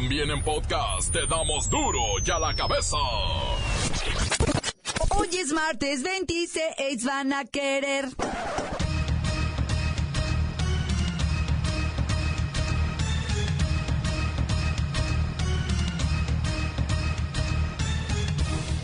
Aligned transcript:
También 0.00 0.30
en 0.30 0.40
podcast 0.44 1.12
te 1.12 1.26
damos 1.26 1.68
duro 1.68 1.98
y 2.24 2.30
a 2.30 2.38
la 2.38 2.54
cabeza. 2.54 2.96
Hoy 5.08 5.28
es 5.32 5.52
martes 5.52 6.04
26, 6.04 7.04
van 7.04 7.32
a 7.32 7.44
querer. 7.44 8.04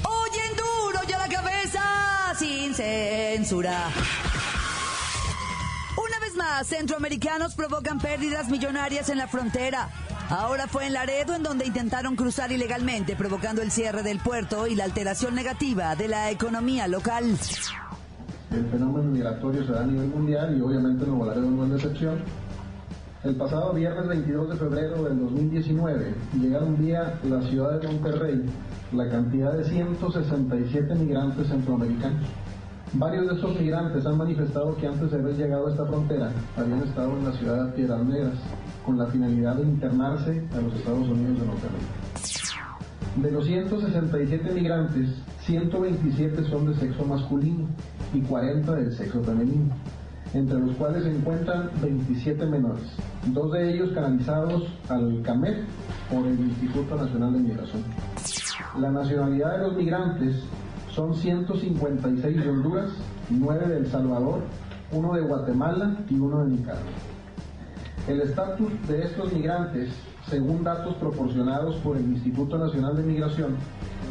Oyen 0.02 0.56
duro 0.56 1.00
y 1.08 1.12
a 1.12 1.18
la 1.18 1.28
cabeza 1.28 2.34
sin 2.40 2.74
censura. 2.74 3.88
Una 5.96 6.18
vez 6.18 6.34
más, 6.34 6.66
centroamericanos 6.66 7.54
provocan 7.54 8.00
pérdidas 8.00 8.48
millonarias 8.48 9.08
en 9.10 9.18
la 9.18 9.28
frontera. 9.28 9.88
Ahora 10.30 10.66
fue 10.66 10.86
en 10.86 10.94
Laredo 10.94 11.34
en 11.34 11.42
donde 11.42 11.66
intentaron 11.66 12.16
cruzar 12.16 12.50
ilegalmente, 12.50 13.14
provocando 13.14 13.60
el 13.60 13.70
cierre 13.70 14.02
del 14.02 14.20
puerto 14.20 14.66
y 14.66 14.74
la 14.74 14.84
alteración 14.84 15.34
negativa 15.34 15.94
de 15.96 16.08
la 16.08 16.30
economía 16.30 16.88
local. 16.88 17.24
El 18.50 18.66
fenómeno 18.66 19.10
migratorio 19.10 19.66
se 19.66 19.72
da 19.72 19.82
a 19.82 19.86
nivel 19.86 20.08
mundial 20.08 20.56
y 20.56 20.62
obviamente 20.62 21.04
Nuevo 21.06 21.26
Laredo 21.26 21.50
no 21.50 21.66
es 21.66 21.84
excepción. 21.84 22.22
El 23.22 23.36
pasado 23.36 23.72
viernes 23.74 24.06
22 24.06 24.50
de 24.50 24.56
febrero 24.56 25.04
del 25.04 25.18
2019 25.18 26.14
llegaron 26.40 26.78
vía 26.78 27.18
la 27.24 27.42
ciudad 27.42 27.80
de 27.80 27.88
Monterrey 27.88 28.42
la 28.92 29.08
cantidad 29.10 29.52
de 29.52 29.64
167 29.64 30.94
migrantes 30.94 31.48
centroamericanos. 31.48 32.28
Varios 32.94 33.26
de 33.26 33.34
estos 33.34 33.60
migrantes 33.60 34.06
han 34.06 34.16
manifestado 34.16 34.76
que 34.76 34.86
antes 34.86 35.10
de 35.10 35.18
haber 35.18 35.36
llegado 35.36 35.66
a 35.66 35.70
esta 35.70 35.84
frontera 35.84 36.30
habían 36.56 36.82
estado 36.82 37.12
en 37.18 37.24
la 37.24 37.32
ciudad 37.32 37.66
de 37.66 37.72
Piedras 37.72 38.04
Negras 38.04 38.38
con 38.84 38.98
la 38.98 39.06
finalidad 39.06 39.56
de 39.56 39.62
internarse 39.62 40.42
a 40.52 40.60
los 40.60 40.74
Estados 40.74 41.08
Unidos 41.08 41.40
de 41.40 41.46
Norteamérica. 41.46 41.92
De 43.16 43.30
los 43.30 43.46
167 43.46 44.52
migrantes, 44.52 45.08
127 45.42 46.44
son 46.44 46.66
de 46.66 46.74
sexo 46.74 47.04
masculino 47.04 47.68
y 48.12 48.20
40 48.20 48.74
del 48.74 48.92
sexo 48.92 49.22
femenino, 49.22 49.72
entre 50.32 50.58
los 50.58 50.74
cuales 50.76 51.04
se 51.04 51.10
encuentran 51.10 51.70
27 51.80 52.44
menores, 52.46 52.84
dos 53.26 53.52
de 53.52 53.72
ellos 53.72 53.92
canalizados 53.92 54.64
al 54.88 55.22
CAMET 55.22 55.64
por 56.10 56.26
el 56.26 56.40
Instituto 56.40 56.96
Nacional 56.96 57.34
de 57.34 57.38
Migración. 57.38 57.84
La 58.80 58.90
nacionalidad 58.90 59.58
de 59.58 59.68
los 59.68 59.76
migrantes 59.76 60.36
son 60.90 61.14
156 61.14 62.36
de 62.36 62.50
Honduras, 62.50 62.90
9 63.30 63.68
de 63.68 63.76
El 63.78 63.86
Salvador, 63.86 64.42
uno 64.92 65.14
de 65.14 65.20
Guatemala 65.22 65.96
y 66.10 66.14
uno 66.14 66.44
de 66.44 66.50
Nicaragua. 66.50 66.90
El 68.06 68.20
estatus 68.20 68.70
de 68.86 69.02
estos 69.02 69.32
migrantes, 69.32 69.90
según 70.28 70.62
datos 70.62 70.94
proporcionados 70.96 71.76
por 71.76 71.96
el 71.96 72.04
Instituto 72.04 72.58
Nacional 72.58 72.96
de 72.96 73.02
Migración, 73.02 73.56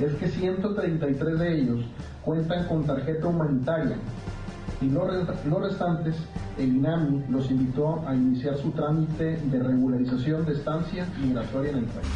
es 0.02 0.14
que 0.16 0.30
133 0.30 1.40
de 1.40 1.60
ellos 1.60 1.86
cuentan 2.24 2.68
con 2.68 2.86
tarjeta 2.86 3.28
humanitaria 3.28 3.98
y 4.82 4.90
los, 4.90 5.62
restantes, 5.62 6.16
el 6.58 6.76
INAMI 6.76 7.26
los 7.30 7.50
invitó 7.52 8.04
a 8.08 8.16
iniciar 8.16 8.58
su 8.58 8.72
trámite 8.72 9.38
de 9.38 9.60
regularización 9.60 10.46
de 10.46 10.54
estancia 10.54 11.08
migratoria 11.22 11.72
en 11.72 11.78
el 11.78 11.86
país. 11.86 12.08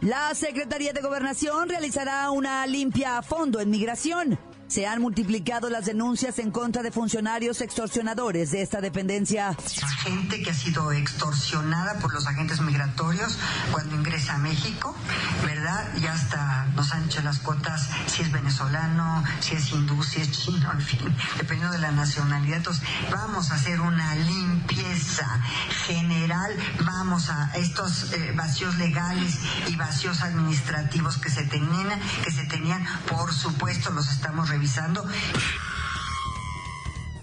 La 0.00 0.34
Secretaría 0.34 0.92
de 0.92 1.00
Gobernación 1.00 1.68
realizará 1.68 2.30
una 2.32 2.66
limpia 2.66 3.18
a 3.18 3.22
fondo 3.22 3.60
en 3.60 3.70
migración 3.70 4.38
se 4.68 4.86
han 4.86 5.00
multiplicado 5.00 5.70
las 5.70 5.86
denuncias 5.86 6.38
en 6.38 6.50
contra 6.50 6.82
de 6.82 6.90
funcionarios 6.90 7.60
extorsionadores 7.60 8.50
de 8.50 8.62
esta 8.62 8.80
dependencia. 8.80 9.56
Gente 10.02 10.42
que 10.42 10.50
ha 10.50 10.54
sido 10.54 10.92
extorsionada 10.92 11.98
por 11.98 12.12
los 12.12 12.26
agentes 12.26 12.60
migratorios 12.60 13.38
cuando 13.70 13.94
ingresa 13.94 14.34
a 14.34 14.38
México, 14.38 14.94
¿verdad? 15.44 15.88
Y 16.00 16.06
hasta 16.06 16.66
nos 16.74 16.92
han 16.92 17.04
hecho 17.04 17.22
las 17.22 17.38
cuotas 17.38 17.88
si 18.06 18.22
es 18.22 18.32
venezolano, 18.32 19.24
si 19.40 19.54
es 19.54 19.70
hindú, 19.70 20.02
si 20.02 20.20
es 20.20 20.30
chino, 20.32 20.72
en 20.72 20.80
fin, 20.80 21.16
dependiendo 21.38 21.72
de 21.72 21.80
la 21.80 21.92
nacionalidad. 21.92 22.58
Entonces, 22.58 22.84
vamos 23.10 23.50
a 23.50 23.54
hacer 23.54 23.80
una 23.80 24.14
limpieza 24.16 25.26
general, 25.86 26.56
vamos 26.84 27.28
a 27.30 27.52
estos 27.54 28.12
eh, 28.12 28.32
vacíos 28.36 28.76
legales 28.78 29.38
y 29.68 29.76
vacíos 29.76 30.22
administrativos 30.22 31.18
que 31.18 31.30
se 31.30 31.44
tenían, 31.44 32.00
que 32.24 32.30
se 32.30 32.44
tenían, 32.44 32.84
por 33.08 33.32
supuesto, 33.32 33.90
los 33.90 34.10
estamos 34.10 34.50
revisando. 34.56 35.04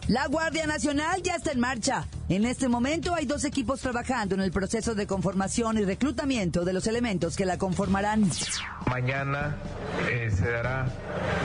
La 0.08 0.28
Guardia 0.28 0.68
Nacional 0.68 1.24
ya 1.24 1.36
está 1.36 1.52
en 1.52 1.60
marcha. 1.60 2.06
En 2.30 2.46
este 2.46 2.68
momento 2.68 3.16
hay 3.16 3.26
dos 3.26 3.46
equipos 3.46 3.80
trabajando 3.80 4.36
en 4.36 4.42
el 4.42 4.52
proceso 4.52 4.96
de 4.96 5.08
conformación 5.08 5.78
y 5.78 5.86
reclutamiento 5.86 6.66
de 6.66 6.74
los 6.74 6.88
elementos 6.88 7.36
que 7.36 7.46
la 7.46 7.58
conformarán. 7.58 8.30
Mañana 8.86 9.56
eh, 10.10 10.30
se 10.30 10.52
dará 10.52 10.88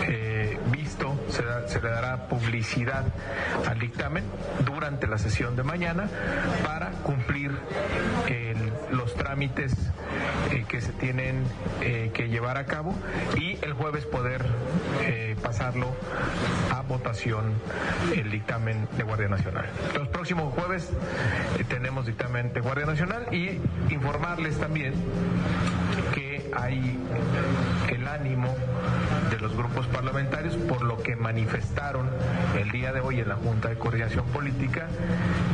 eh, 0.09 0.59
visto, 0.73 1.19
se, 1.31 1.81
le 1.81 1.89
dará 1.89 2.29
publicidad 2.29 3.05
al 3.67 3.79
dictamen 3.79 4.25
durante 4.65 5.07
la 5.07 5.19
sesión 5.19 5.55
de 5.57 5.63
mañana 5.63 6.09
para 6.65 6.91
cumplir 7.03 7.53
los 8.91 9.15
trámites 9.15 9.73
eh, 10.51 10.65
que 10.69 10.81
se 10.81 10.93
tienen 10.93 11.45
que 11.81 12.29
llevar 12.29 12.57
a 12.57 12.65
cabo 12.65 12.95
y 13.39 13.59
el 13.65 13.73
jueves 13.73 14.05
poder 14.07 14.45
a 15.69 16.81
votación 16.83 17.53
el 18.15 18.31
dictamen 18.31 18.89
de 18.97 19.03
Guardia 19.03 19.29
Nacional. 19.29 19.67
Los 19.95 20.09
próximos 20.09 20.55
jueves 20.55 20.89
tenemos 21.69 22.07
dictamen 22.07 22.55
de 22.55 22.61
Guardia 22.61 22.87
Nacional 22.87 23.27
y 23.33 23.61
informarles 23.93 24.59
también 24.59 24.95
que 26.15 26.51
hay 26.57 26.99
el 27.91 28.09
ánimo 28.09 28.57
de 29.31 29.39
los 29.39 29.55
grupos 29.55 29.87
parlamentarios 29.89 30.57
por 30.57 30.83
lo 30.83 31.03
que 31.03 31.17
manifestaron 31.17 32.09
el 32.59 32.71
día 32.71 32.93
de 32.93 33.01
hoy 33.01 33.21
en 33.21 33.29
la 33.29 33.37
Junta 33.37 33.69
de 33.69 33.77
Coordinación 33.77 34.25
Política 34.27 34.89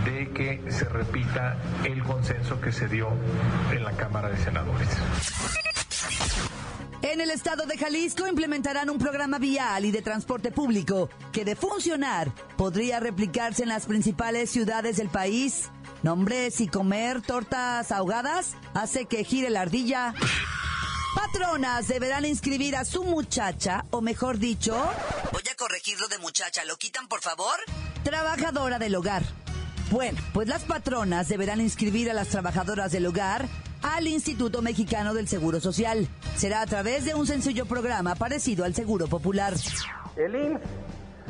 de 0.05 0.29
que 0.31 0.63
se 0.71 0.85
repita 0.85 1.57
el 1.83 2.05
consenso 2.05 2.61
que 2.61 2.71
se 2.71 2.87
dio 2.87 3.09
en 3.73 3.83
la 3.83 3.93
Cámara 3.93 4.29
de 4.29 4.37
Senadores. 4.37 4.89
En 7.15 7.21
el 7.21 7.31
estado 7.31 7.65
de 7.65 7.79
Jalisco 7.79 8.27
implementarán 8.27 8.91
un 8.91 8.99
programa 8.99 9.39
vial 9.39 9.85
y 9.85 9.93
de 9.93 10.03
transporte 10.03 10.51
público 10.51 11.09
que 11.31 11.45
de 11.45 11.55
funcionar 11.55 12.35
podría 12.57 12.99
replicarse 12.99 13.63
en 13.63 13.69
las 13.69 13.87
principales 13.87 14.51
ciudades 14.51 14.97
del 14.97 15.09
país. 15.09 15.71
Nombres 16.03 16.61
y 16.61 16.67
comer 16.67 17.23
tortas 17.23 17.93
ahogadas 17.93 18.57
hace 18.75 19.05
que 19.05 19.23
gire 19.23 19.49
la 19.51 19.61
ardilla. 19.61 20.13
Patronas 21.15 21.87
deberán 21.87 22.25
inscribir 22.25 22.75
a 22.75 22.85
su 22.85 23.05
muchacha, 23.05 23.85
o 23.93 24.01
mejor 24.01 24.39
dicho... 24.39 24.75
Voy 25.31 25.45
a 25.49 25.55
corregirlo 25.55 26.09
de 26.09 26.19
muchacha, 26.19 26.65
¿lo 26.65 26.77
quitan 26.79 27.07
por 27.07 27.21
favor? 27.21 27.55
Trabajadora 28.03 28.81
del 28.81 28.97
hogar. 28.97 29.23
Bueno, 29.93 30.21
pues 30.33 30.49
las 30.49 30.65
patronas 30.65 31.29
deberán 31.29 31.61
inscribir 31.61 32.11
a 32.11 32.15
las 32.15 32.31
trabajadoras 32.31 32.91
del 32.91 33.07
hogar 33.07 33.49
al 33.85 34.09
Instituto 34.09 34.63
Mexicano 34.63 35.15
del 35.15 35.29
Seguro 35.29 35.61
Social. 35.61 36.09
Será 36.37 36.63
a 36.63 36.67
través 36.67 37.05
de 37.05 37.15
un 37.15 37.27
sencillo 37.27 37.67
programa 37.67 38.17
parecido 38.17 38.65
al 38.65 38.75
Seguro 38.75 39.07
Popular. 39.07 39.55
El 40.17 40.35
INS 40.35 40.61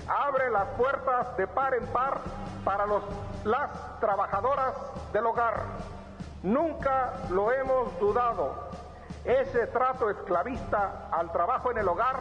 abre 0.09 0.51
las 0.51 0.69
puertas 0.77 1.37
de 1.37 1.47
par 1.49 1.75
en 1.75 1.87
par 1.89 2.23
para 2.65 2.87
los, 2.87 3.03
las 3.45 4.01
trabajadoras 4.01 4.75
del 5.13 5.27
hogar. 5.27 5.65
Nunca 6.43 7.27
lo 7.31 7.53
hemos 7.53 7.99
dudado 7.99 8.71
ese 9.25 9.67
trato 9.69 10.11
esclavista 10.11 11.09
al 11.11 11.33
trabajo 11.33 11.71
en 11.71 11.79
el 11.79 11.89
hogar 11.89 12.21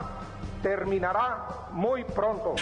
terminará 0.61 1.67
muy 1.71 2.05
pronto. 2.05 2.55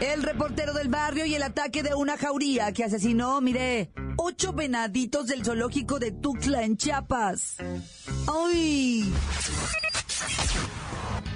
El 0.00 0.22
reportero 0.22 0.72
del 0.74 0.88
barrio 0.88 1.24
y 1.26 1.34
el 1.34 1.42
ataque 1.42 1.82
de 1.82 1.94
una 1.94 2.16
jauría 2.16 2.72
que 2.72 2.84
asesinó, 2.84 3.40
mire, 3.40 3.90
ocho 4.26 4.54
venaditos 4.54 5.26
del 5.26 5.44
zoológico 5.44 5.98
de 5.98 6.10
Tuxtla 6.10 6.62
en 6.62 6.78
Chiapas. 6.78 7.56
¡Ay! 8.26 9.12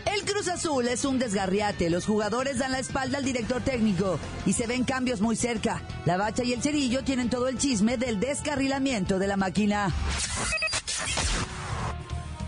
El 0.06 0.24
Cruz 0.24 0.48
Azul 0.48 0.88
es 0.88 1.04
un 1.04 1.18
desgarriate. 1.18 1.90
Los 1.90 2.06
jugadores 2.06 2.58
dan 2.58 2.72
la 2.72 2.78
espalda 2.78 3.18
al 3.18 3.26
director 3.26 3.60
técnico 3.60 4.18
y 4.46 4.54
se 4.54 4.66
ven 4.66 4.84
cambios 4.84 5.20
muy 5.20 5.36
cerca. 5.36 5.82
La 6.06 6.16
bacha 6.16 6.44
y 6.44 6.54
el 6.54 6.62
cerillo 6.62 7.04
tienen 7.04 7.28
todo 7.28 7.48
el 7.48 7.58
chisme 7.58 7.98
del 7.98 8.20
descarrilamiento 8.20 9.18
de 9.18 9.26
la 9.26 9.36
máquina. 9.36 9.92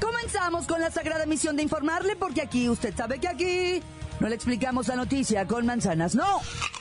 Comenzamos 0.00 0.66
con 0.66 0.80
la 0.80 0.90
sagrada 0.90 1.26
misión 1.26 1.54
de 1.56 1.64
informarle 1.64 2.16
porque 2.16 2.40
aquí, 2.40 2.70
usted 2.70 2.96
sabe 2.96 3.18
que 3.18 3.28
aquí 3.28 3.82
no 4.20 4.28
le 4.28 4.36
explicamos 4.36 4.88
la 4.88 4.96
noticia 4.96 5.46
con 5.46 5.66
manzanas, 5.66 6.14
no. 6.14 6.40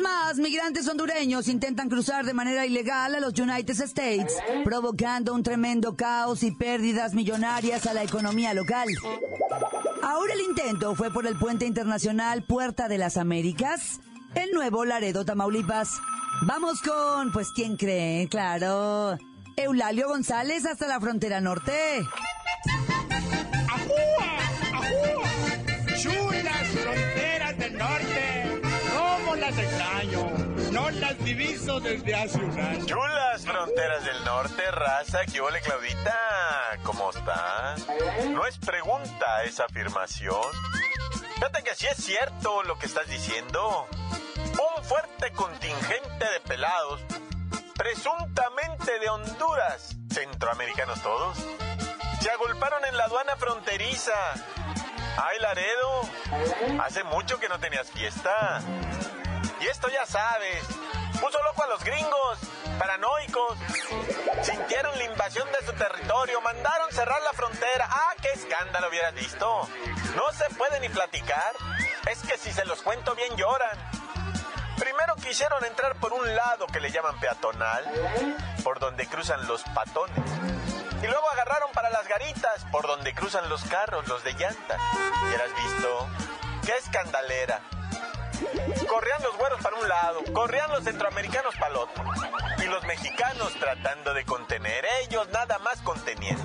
Más, 0.00 0.36
migrantes 0.38 0.88
hondureños 0.88 1.48
intentan 1.48 1.88
cruzar 1.88 2.24
de 2.24 2.34
manera 2.34 2.66
ilegal 2.66 3.14
a 3.14 3.20
los 3.20 3.38
United 3.38 3.80
States, 3.82 4.34
provocando 4.64 5.34
un 5.34 5.42
tremendo 5.42 5.96
caos 5.96 6.42
y 6.42 6.50
pérdidas 6.50 7.14
millonarias 7.14 7.86
a 7.86 7.94
la 7.94 8.02
economía 8.02 8.54
local. 8.54 8.88
Ahora 10.02 10.34
el 10.34 10.40
intento 10.40 10.94
fue 10.94 11.12
por 11.12 11.26
el 11.26 11.38
puente 11.38 11.66
internacional 11.66 12.44
Puerta 12.44 12.88
de 12.88 12.98
las 12.98 13.16
Américas, 13.16 14.00
el 14.34 14.50
nuevo 14.52 14.84
Laredo, 14.84 15.24
Tamaulipas. 15.24 15.90
Vamos 16.42 16.80
con, 16.82 17.32
pues, 17.32 17.48
¿quién 17.54 17.76
cree? 17.76 18.28
Claro, 18.28 19.18
Eulalio 19.56 20.08
González 20.08 20.66
hasta 20.66 20.86
la 20.86 21.00
frontera 21.00 21.40
norte. 21.40 22.00
¡Ajúa! 23.68 24.45
No 30.72 30.90
las 30.90 31.18
diviso 31.24 31.80
desde 31.80 32.14
hace 32.14 32.38
un 32.38 32.58
año. 32.58 32.86
Chulas 32.86 33.44
fronteras 33.44 34.04
del 34.04 34.24
norte, 34.24 34.70
raza. 34.70 35.24
¿Qué 35.24 35.40
ole, 35.40 35.60
Claudita? 35.60 36.18
¿Cómo 36.82 37.10
estás? 37.10 37.86
No 38.30 38.46
es 38.46 38.58
pregunta, 38.58 39.44
es 39.44 39.60
afirmación. 39.60 40.42
Fíjate 41.34 41.62
que 41.62 41.74
sí 41.74 41.86
es 41.86 41.96
cierto 41.96 42.62
lo 42.62 42.78
que 42.78 42.86
estás 42.86 43.08
diciendo. 43.08 43.86
Un 44.38 44.84
fuerte 44.84 45.32
contingente 45.32 46.24
de 46.24 46.40
pelados, 46.46 47.00
presuntamente 47.76 48.98
de 48.98 49.08
Honduras, 49.08 49.96
centroamericanos 50.10 51.02
todos, 51.02 51.36
se 52.20 52.30
agolparon 52.30 52.84
en 52.86 52.96
la 52.96 53.04
aduana 53.04 53.36
fronteriza. 53.36 54.14
¡Ay, 55.16 55.38
Laredo! 55.40 56.00
Hace 56.82 57.04
mucho 57.04 57.38
que 57.38 57.48
no 57.48 57.58
tenías 57.58 57.90
fiesta. 57.90 58.60
Y 59.60 59.66
esto 59.66 59.88
ya 59.88 60.04
sabes, 60.06 60.64
puso 61.20 61.42
loco 61.42 61.62
a 61.62 61.66
los 61.68 61.82
gringos, 61.82 62.38
paranoicos. 62.78 63.58
Sintieron 64.42 64.96
la 64.98 65.04
invasión 65.04 65.48
de 65.50 65.66
su 65.66 65.72
territorio, 65.72 66.40
mandaron 66.40 66.92
cerrar 66.92 67.22
la 67.22 67.32
frontera. 67.32 67.88
¡Ah, 67.90 68.14
qué 68.20 68.28
escándalo 68.32 68.88
hubieras 68.88 69.14
visto! 69.14 69.68
No 70.14 70.32
se 70.32 70.54
puede 70.54 70.80
ni 70.80 70.88
platicar. 70.88 71.52
Es 72.10 72.20
que 72.20 72.36
si 72.38 72.52
se 72.52 72.64
los 72.64 72.82
cuento 72.82 73.14
bien 73.14 73.34
lloran. 73.36 73.78
Primero 74.78 75.14
quisieron 75.16 75.64
entrar 75.64 75.96
por 75.96 76.12
un 76.12 76.36
lado 76.36 76.66
que 76.66 76.80
le 76.80 76.90
llaman 76.90 77.18
peatonal, 77.18 77.84
por 78.62 78.78
donde 78.78 79.06
cruzan 79.06 79.46
los 79.46 79.62
patones. 79.62 80.18
Y 81.02 81.06
luego 81.06 81.30
agarraron 81.30 81.72
para 81.72 81.90
las 81.90 82.06
garitas, 82.06 82.64
por 82.70 82.86
donde 82.86 83.14
cruzan 83.14 83.48
los 83.48 83.62
carros, 83.64 84.06
los 84.06 84.22
de 84.22 84.34
llanta. 84.34 84.76
¿Y 85.30 85.34
has 85.34 85.64
visto? 85.64 86.08
¡Qué 86.64 86.76
escandalera! 86.76 87.60
Corrían 88.88 89.22
los 89.22 89.36
güeros 89.36 89.60
para 89.62 89.76
un 89.76 89.88
lado, 89.88 90.20
corrían 90.32 90.70
los 90.70 90.84
centroamericanos 90.84 91.54
para 91.56 91.68
el 91.68 91.76
otro. 91.76 92.04
Y 92.58 92.64
los 92.64 92.84
mexicanos 92.84 93.52
tratando 93.58 94.14
de 94.14 94.24
contener, 94.24 94.84
ellos 95.02 95.28
nada 95.30 95.58
más 95.58 95.80
conteniendo. 95.82 96.44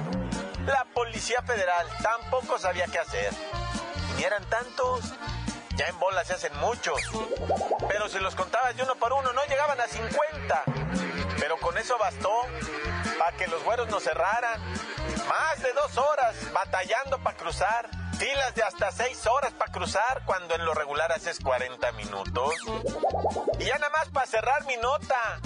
La 0.65 0.85
Policía 0.93 1.41
Federal 1.41 1.87
tampoco 2.03 2.59
sabía 2.59 2.85
qué 2.87 2.99
hacer. 2.99 3.33
Y 4.19 4.23
eran 4.23 4.43
tantos. 4.45 5.01
Ya 5.75 5.87
en 5.87 5.97
bola 5.99 6.23
se 6.23 6.33
hacen 6.33 6.55
muchos. 6.57 7.01
Pero 7.87 8.07
si 8.09 8.19
los 8.19 8.35
contabas 8.35 8.75
de 8.75 8.83
uno 8.83 8.95
por 8.95 9.13
uno, 9.13 9.33
no 9.33 9.43
llegaban 9.45 9.79
a 9.79 9.87
50. 9.87 10.63
Pero 11.39 11.57
con 11.57 11.77
eso 11.77 11.97
bastó 11.97 12.31
para 13.17 13.35
que 13.37 13.47
los 13.47 13.63
güeros 13.63 13.87
nos 13.89 14.03
cerraran. 14.03 14.61
Más 15.27 15.63
de 15.63 15.73
dos 15.73 15.97
horas 15.97 16.35
batallando 16.53 17.17
para 17.23 17.37
cruzar. 17.37 17.89
Filas 18.21 18.53
de 18.53 18.61
hasta 18.61 18.91
seis 18.91 19.25
horas 19.25 19.51
para 19.53 19.71
cruzar 19.71 20.21
cuando 20.25 20.53
en 20.53 20.63
lo 20.63 20.75
regular 20.75 21.11
haces 21.11 21.39
40 21.39 21.91
minutos. 21.93 22.53
Y 23.57 23.65
ya 23.65 23.79
nada 23.79 23.89
más 23.89 24.09
para 24.09 24.27
cerrar 24.27 24.63
mi 24.65 24.77
nota. 24.77 25.39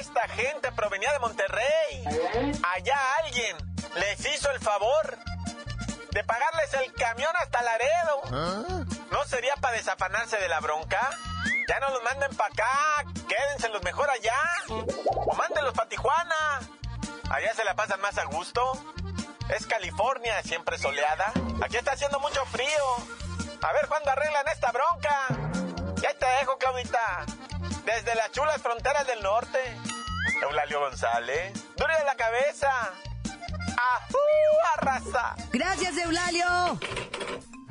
Esta 0.00 0.26
gente 0.28 0.72
provenía 0.72 1.12
de 1.12 1.18
Monterrey. 1.18 2.04
Allá 2.74 2.96
alguien 3.22 3.58
les 3.96 4.20
hizo 4.24 4.50
el 4.52 4.60
favor 4.60 5.18
de 6.12 6.24
pagarles 6.24 6.72
el 6.72 6.94
camión 6.94 7.32
hasta 7.38 7.60
Laredo. 7.60 8.86
¿No 9.10 9.24
sería 9.26 9.54
para 9.56 9.76
desafanarse 9.76 10.38
de 10.38 10.48
la 10.48 10.60
bronca? 10.60 11.10
Ya 11.68 11.78
no 11.80 11.90
los 11.90 12.02
manden 12.04 12.34
para 12.38 12.54
acá, 12.54 13.04
quédense 13.28 13.68
los 13.68 13.82
mejor 13.82 14.08
allá. 14.08 14.38
O 14.70 15.34
mándenlos 15.34 15.74
para 15.74 15.90
Tijuana. 15.90 16.60
Allá 17.28 17.52
se 17.54 17.64
la 17.64 17.74
pasan 17.74 18.00
más 18.00 18.16
a 18.16 18.24
gusto. 18.24 18.82
Es 19.48 19.66
California, 19.66 20.42
siempre 20.42 20.78
soleada. 20.78 21.32
Aquí 21.62 21.76
está 21.76 21.92
haciendo 21.92 22.20
mucho 22.20 22.44
frío. 22.46 22.66
A 23.62 23.72
ver 23.72 23.86
cuándo 23.88 24.10
arreglan 24.10 24.46
esta 24.52 24.72
bronca. 24.72 25.94
Ya 26.02 26.14
te 26.14 26.26
dejo, 26.40 26.56
Claudita. 26.58 27.26
Desde 27.84 28.14
las 28.14 28.30
chulas 28.32 28.60
fronteras 28.62 29.06
del 29.06 29.22
norte. 29.22 29.58
Eulalio 30.42 30.80
González. 30.80 31.52
Dure 31.76 31.94
de 31.98 32.04
la 32.04 32.14
cabeza. 32.16 32.68
¡Ajú, 33.76 34.18
arrasa! 34.76 35.36
Gracias, 35.52 35.96
Eulalio. 35.96 36.78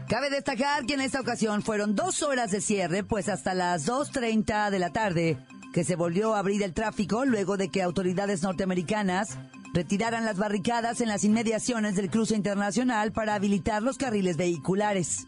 Cabe 0.07 0.29
destacar 0.29 0.85
que 0.85 0.95
en 0.95 1.01
esta 1.01 1.21
ocasión 1.21 1.61
fueron 1.63 1.95
dos 1.95 2.21
horas 2.21 2.51
de 2.51 2.59
cierre, 2.59 3.03
pues 3.03 3.29
hasta 3.29 3.53
las 3.53 3.87
2.30 3.87 4.69
de 4.69 4.79
la 4.79 4.91
tarde, 4.91 5.37
que 5.73 5.85
se 5.85 5.95
volvió 5.95 6.35
a 6.35 6.39
abrir 6.39 6.63
el 6.63 6.73
tráfico 6.73 7.23
luego 7.23 7.55
de 7.55 7.69
que 7.69 7.81
autoridades 7.81 8.41
norteamericanas 8.41 9.37
retiraran 9.73 10.25
las 10.25 10.37
barricadas 10.37 11.01
en 11.01 11.09
las 11.09 11.23
inmediaciones 11.23 11.95
del 11.95 12.09
cruce 12.09 12.35
internacional 12.35 13.11
para 13.11 13.35
habilitar 13.35 13.81
los 13.81 13.97
carriles 13.97 14.37
vehiculares. 14.37 15.27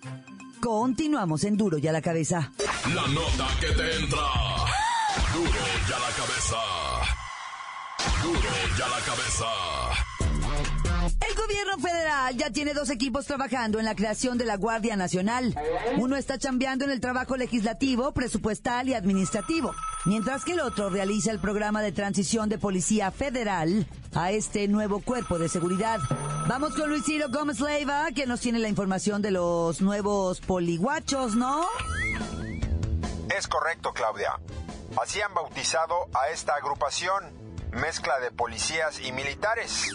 Continuamos 0.59 1.43
en 1.43 1.57
Duro 1.57 1.77
y 1.77 1.87
a 1.87 1.91
la 1.91 2.01
cabeza. 2.01 2.51
La 2.93 3.07
nota 3.07 3.47
que 3.59 3.67
te 3.67 3.95
entra. 3.97 4.17
Duro 5.33 5.49
y 5.49 5.91
a 5.91 5.99
la 5.99 6.11
cabeza. 6.15 6.57
Duro 8.23 8.39
y 8.77 8.81
a 8.81 8.87
la 8.87 8.99
cabeza. 9.05 9.45
El 11.27 11.35
gobierno 11.35 11.77
federal 11.79 12.37
ya 12.37 12.49
tiene 12.49 12.73
dos 12.73 12.89
equipos 12.89 13.25
trabajando 13.25 13.79
en 13.79 13.85
la 13.85 13.95
creación 13.95 14.37
de 14.37 14.45
la 14.45 14.55
Guardia 14.55 14.95
Nacional. 14.95 15.53
Uno 15.97 16.15
está 16.15 16.37
chambeando 16.37 16.85
en 16.85 16.91
el 16.91 17.01
trabajo 17.01 17.35
legislativo, 17.35 18.13
presupuestal 18.13 18.87
y 18.87 18.93
administrativo, 18.93 19.73
mientras 20.05 20.43
que 20.43 20.53
el 20.53 20.59
otro 20.59 20.89
realiza 20.89 21.31
el 21.31 21.39
programa 21.39 21.81
de 21.81 21.91
transición 21.91 22.49
de 22.49 22.57
Policía 22.57 23.11
Federal 23.11 23.87
a 24.13 24.31
este 24.31 24.67
nuevo 24.67 25.01
cuerpo 25.01 25.39
de 25.39 25.49
seguridad. 25.49 25.99
Vamos 26.47 26.75
con 26.75 26.89
Luis 26.89 27.05
Ciro 27.05 27.27
Gómez 27.29 27.59
Leiva, 27.59 28.07
que 28.13 28.25
nos 28.25 28.41
tiene 28.41 28.59
la 28.59 28.67
información 28.67 29.21
de 29.21 29.31
los 29.31 29.81
nuevos 29.81 30.41
poliguachos, 30.41 31.35
¿no? 31.35 31.65
Es 33.35 33.47
correcto, 33.47 33.93
Claudia. 33.93 34.39
Así 35.01 35.21
han 35.21 35.33
bautizado 35.33 36.07
a 36.13 36.29
esta 36.29 36.55
agrupación, 36.55 37.23
mezcla 37.71 38.19
de 38.19 38.31
policías 38.31 38.99
y 38.99 39.11
militares. 39.11 39.89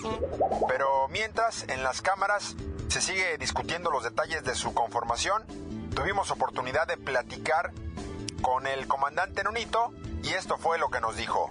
Pero 0.69 1.09
mientras, 1.09 1.65
en 1.69 1.83
las 1.83 2.03
cámaras 2.03 2.57
se 2.89 3.01
sigue 3.01 3.37
discutiendo 3.39 3.91
los 3.91 4.03
detalles 4.03 4.43
de 4.43 4.55
su 4.55 4.75
conformación, 4.75 5.45
tuvimos 5.95 6.31
oportunidad 6.31 6.89
de 6.89 6.97
platicar 6.97 7.73
con 8.43 8.67
el 8.67 8.87
comandante 8.87 9.43
Nonito 9.43 9.93
y 10.23 10.35
esto 10.35 10.59
fue 10.59 10.79
lo 10.79 10.91
que 10.91 11.01
nos 11.01 11.17
dijo. 11.17 11.49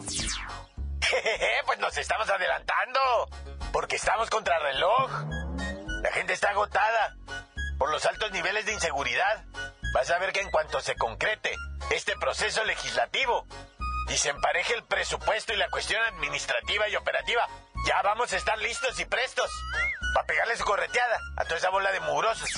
pues 1.65 1.79
nos 1.79 1.97
estamos 1.97 2.29
adelantando, 2.29 2.99
porque 3.71 3.95
estamos 3.95 4.29
contra 4.29 4.59
reloj. 4.59 5.11
La 6.01 6.11
gente 6.11 6.33
está 6.33 6.49
agotada 6.51 7.15
por 7.77 7.91
los 7.91 8.05
altos 8.05 8.31
niveles 8.31 8.65
de 8.65 8.73
inseguridad. 8.73 9.45
Vas 9.93 10.09
a 10.11 10.19
ver 10.19 10.33
que 10.33 10.41
en 10.41 10.51
cuanto 10.51 10.81
se 10.81 10.95
concrete 10.95 11.55
este 11.91 12.15
proceso 12.17 12.63
legislativo 12.65 13.45
y 14.09 14.17
se 14.17 14.29
empareje 14.29 14.73
el 14.73 14.83
presupuesto 14.83 15.53
y 15.53 15.57
la 15.57 15.69
cuestión 15.69 16.01
administrativa 16.03 16.87
y 16.89 16.95
operativa, 16.95 17.47
ya 17.87 18.01
vamos 18.01 18.33
a 18.33 18.35
estar 18.35 18.57
listos 18.57 18.99
y 18.99 19.05
prestos 19.05 19.49
para 20.13 20.27
pegarle 20.27 20.57
su 20.57 20.65
correteada 20.65 21.21
a 21.37 21.45
toda 21.45 21.55
esa 21.55 21.69
bola 21.69 21.89
de 21.93 22.01
mugrosos. 22.01 22.49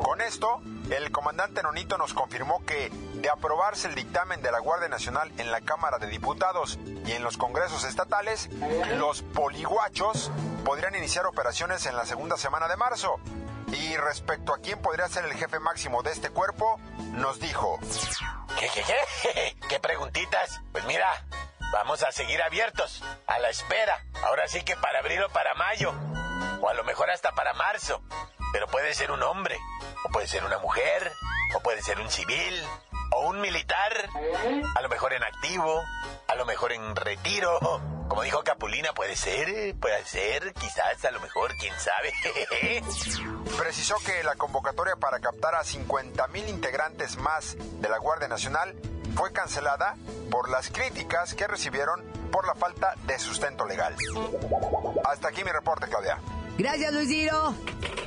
Con 0.00 0.20
esto, 0.20 0.60
el 0.90 1.10
comandante 1.10 1.60
Nonito 1.60 1.98
nos 1.98 2.14
confirmó 2.14 2.64
que, 2.64 2.88
de 3.14 3.28
aprobarse 3.28 3.88
el 3.88 3.96
dictamen 3.96 4.42
de 4.42 4.52
la 4.52 4.60
Guardia 4.60 4.88
Nacional 4.88 5.32
en 5.38 5.50
la 5.50 5.60
Cámara 5.60 5.98
de 5.98 6.06
Diputados 6.06 6.78
y 7.04 7.12
en 7.12 7.24
los 7.24 7.36
congresos 7.36 7.82
estatales, 7.82 8.48
los 8.96 9.22
poliguachos 9.22 10.30
podrían 10.64 10.94
iniciar 10.94 11.26
operaciones 11.26 11.86
en 11.86 11.96
la 11.96 12.06
segunda 12.06 12.36
semana 12.36 12.68
de 12.68 12.76
marzo. 12.76 13.18
Y 13.72 13.96
respecto 13.96 14.54
a 14.54 14.58
quién 14.58 14.80
podría 14.80 15.08
ser 15.08 15.24
el 15.24 15.34
jefe 15.34 15.58
máximo 15.58 16.04
de 16.04 16.12
este 16.12 16.30
cuerpo, 16.30 16.78
nos 17.14 17.40
dijo... 17.40 17.80
¿Qué, 18.60 18.68
qué, 18.72 18.84
qué? 18.84 19.56
¿Qué 19.68 19.80
preguntitas? 19.80 20.60
Pues 20.70 20.84
mira, 20.84 21.08
vamos 21.74 22.04
a 22.04 22.12
seguir 22.12 22.40
abiertos, 22.40 23.02
a 23.26 23.40
la 23.40 23.50
espera. 23.50 24.06
Ahora 24.22 24.46
sí 24.46 24.62
que 24.62 24.76
para 24.76 25.00
abril 25.00 25.24
o 25.24 25.28
para 25.30 25.54
mayo, 25.54 25.92
o 26.60 26.68
a 26.68 26.74
lo 26.74 26.84
mejor 26.84 27.10
hasta 27.10 27.32
para 27.32 27.52
marzo. 27.52 28.00
Pero 28.52 28.68
puede 28.68 28.94
ser 28.94 29.10
un 29.10 29.20
hombre, 29.24 29.58
o 30.04 30.08
puede 30.10 30.28
ser 30.28 30.44
una 30.44 30.58
mujer, 30.58 31.12
O 31.56 31.60
puede 31.60 31.82
ser 31.82 32.00
un 32.00 32.10
civil, 32.10 32.64
o 33.12 33.28
un 33.28 33.40
militar, 33.40 33.92
a 34.76 34.82
lo 34.82 34.88
mejor 34.88 35.12
en 35.12 35.22
activo, 35.22 35.82
a 36.26 36.34
lo 36.36 36.46
mejor 36.46 36.72
en 36.72 36.96
retiro. 36.96 37.58
Como 38.08 38.22
dijo 38.22 38.42
Capulina, 38.44 38.92
puede 38.92 39.16
ser, 39.16 39.74
puede 39.80 40.04
ser, 40.04 40.54
quizás, 40.54 41.04
a 41.04 41.10
lo 41.10 41.20
mejor, 41.20 41.56
quién 41.56 41.74
sabe. 41.78 42.12
Precisó 43.58 43.96
que 44.04 44.22
la 44.22 44.36
convocatoria 44.36 44.96
para 44.96 45.20
captar 45.20 45.54
a 45.54 45.64
50 45.64 46.26
mil 46.28 46.48
integrantes 46.48 47.16
más 47.16 47.56
de 47.58 47.88
la 47.88 47.98
Guardia 47.98 48.28
Nacional 48.28 48.74
fue 49.14 49.32
cancelada 49.32 49.96
por 50.30 50.50
las 50.50 50.70
críticas 50.70 51.34
que 51.34 51.46
recibieron 51.46 52.02
por 52.30 52.46
la 52.46 52.54
falta 52.54 52.94
de 53.06 53.18
sustento 53.18 53.66
legal. 53.66 53.94
Hasta 55.04 55.28
aquí 55.28 55.44
mi 55.44 55.50
reporte, 55.50 55.86
Claudia. 55.88 56.18
Gracias, 56.56 56.92
Luis 56.92 57.08
Giro. 57.08 57.54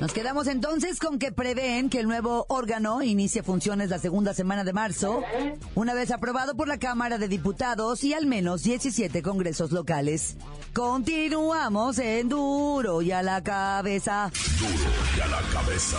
Nos 0.00 0.12
quedamos 0.12 0.46
entonces 0.46 1.00
con 1.00 1.18
que 1.18 1.32
prevén 1.32 1.90
que 1.90 2.00
el 2.00 2.06
nuevo 2.06 2.46
órgano 2.48 3.02
inicie 3.02 3.42
funciones 3.42 3.90
la 3.90 3.98
segunda 3.98 4.32
semana 4.32 4.64
de 4.64 4.72
marzo, 4.72 5.22
una 5.74 5.92
vez 5.92 6.10
aprobado 6.10 6.56
por 6.56 6.66
la 6.66 6.78
Cámara 6.78 7.18
de 7.18 7.28
Diputados 7.28 8.04
y 8.04 8.14
al 8.14 8.26
menos 8.26 8.62
17 8.62 9.22
congresos 9.22 9.70
locales. 9.72 10.36
Continuamos 10.72 11.98
en 11.98 12.28
duro 12.28 13.02
y 13.02 13.12
a 13.12 13.22
la 13.22 13.42
cabeza. 13.42 14.30
Duro 14.58 14.92
y 15.16 15.20
a 15.20 15.26
la 15.26 15.40
cabeza. 15.52 15.98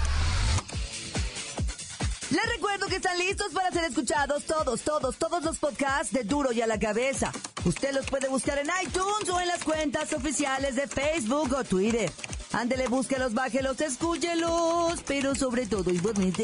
Les 2.31 2.45
recuerdo 2.55 2.87
que 2.87 2.95
están 2.95 3.17
listos 3.17 3.51
para 3.53 3.71
ser 3.71 3.83
escuchados 3.83 4.45
todos, 4.45 4.81
todos, 4.81 5.17
todos 5.17 5.43
los 5.43 5.57
podcasts 5.57 6.13
de 6.13 6.23
Duro 6.23 6.53
y 6.53 6.61
a 6.61 6.67
la 6.67 6.79
Cabeza. 6.79 7.29
Usted 7.65 7.93
los 7.93 8.05
puede 8.05 8.29
buscar 8.29 8.57
en 8.57 8.67
iTunes 8.81 9.29
o 9.29 9.41
en 9.41 9.49
las 9.49 9.63
cuentas 9.65 10.13
oficiales 10.13 10.75
de 10.75 10.87
Facebook 10.87 11.53
o 11.53 11.65
Twitter. 11.65 12.09
Ándele, 12.53 12.87
búsquelos, 12.87 13.33
bájelos, 13.33 13.81
escúchelos, 13.81 15.03
pero 15.05 15.35
sobre 15.35 15.65
todo 15.65 15.91
igualmente. 15.91 16.43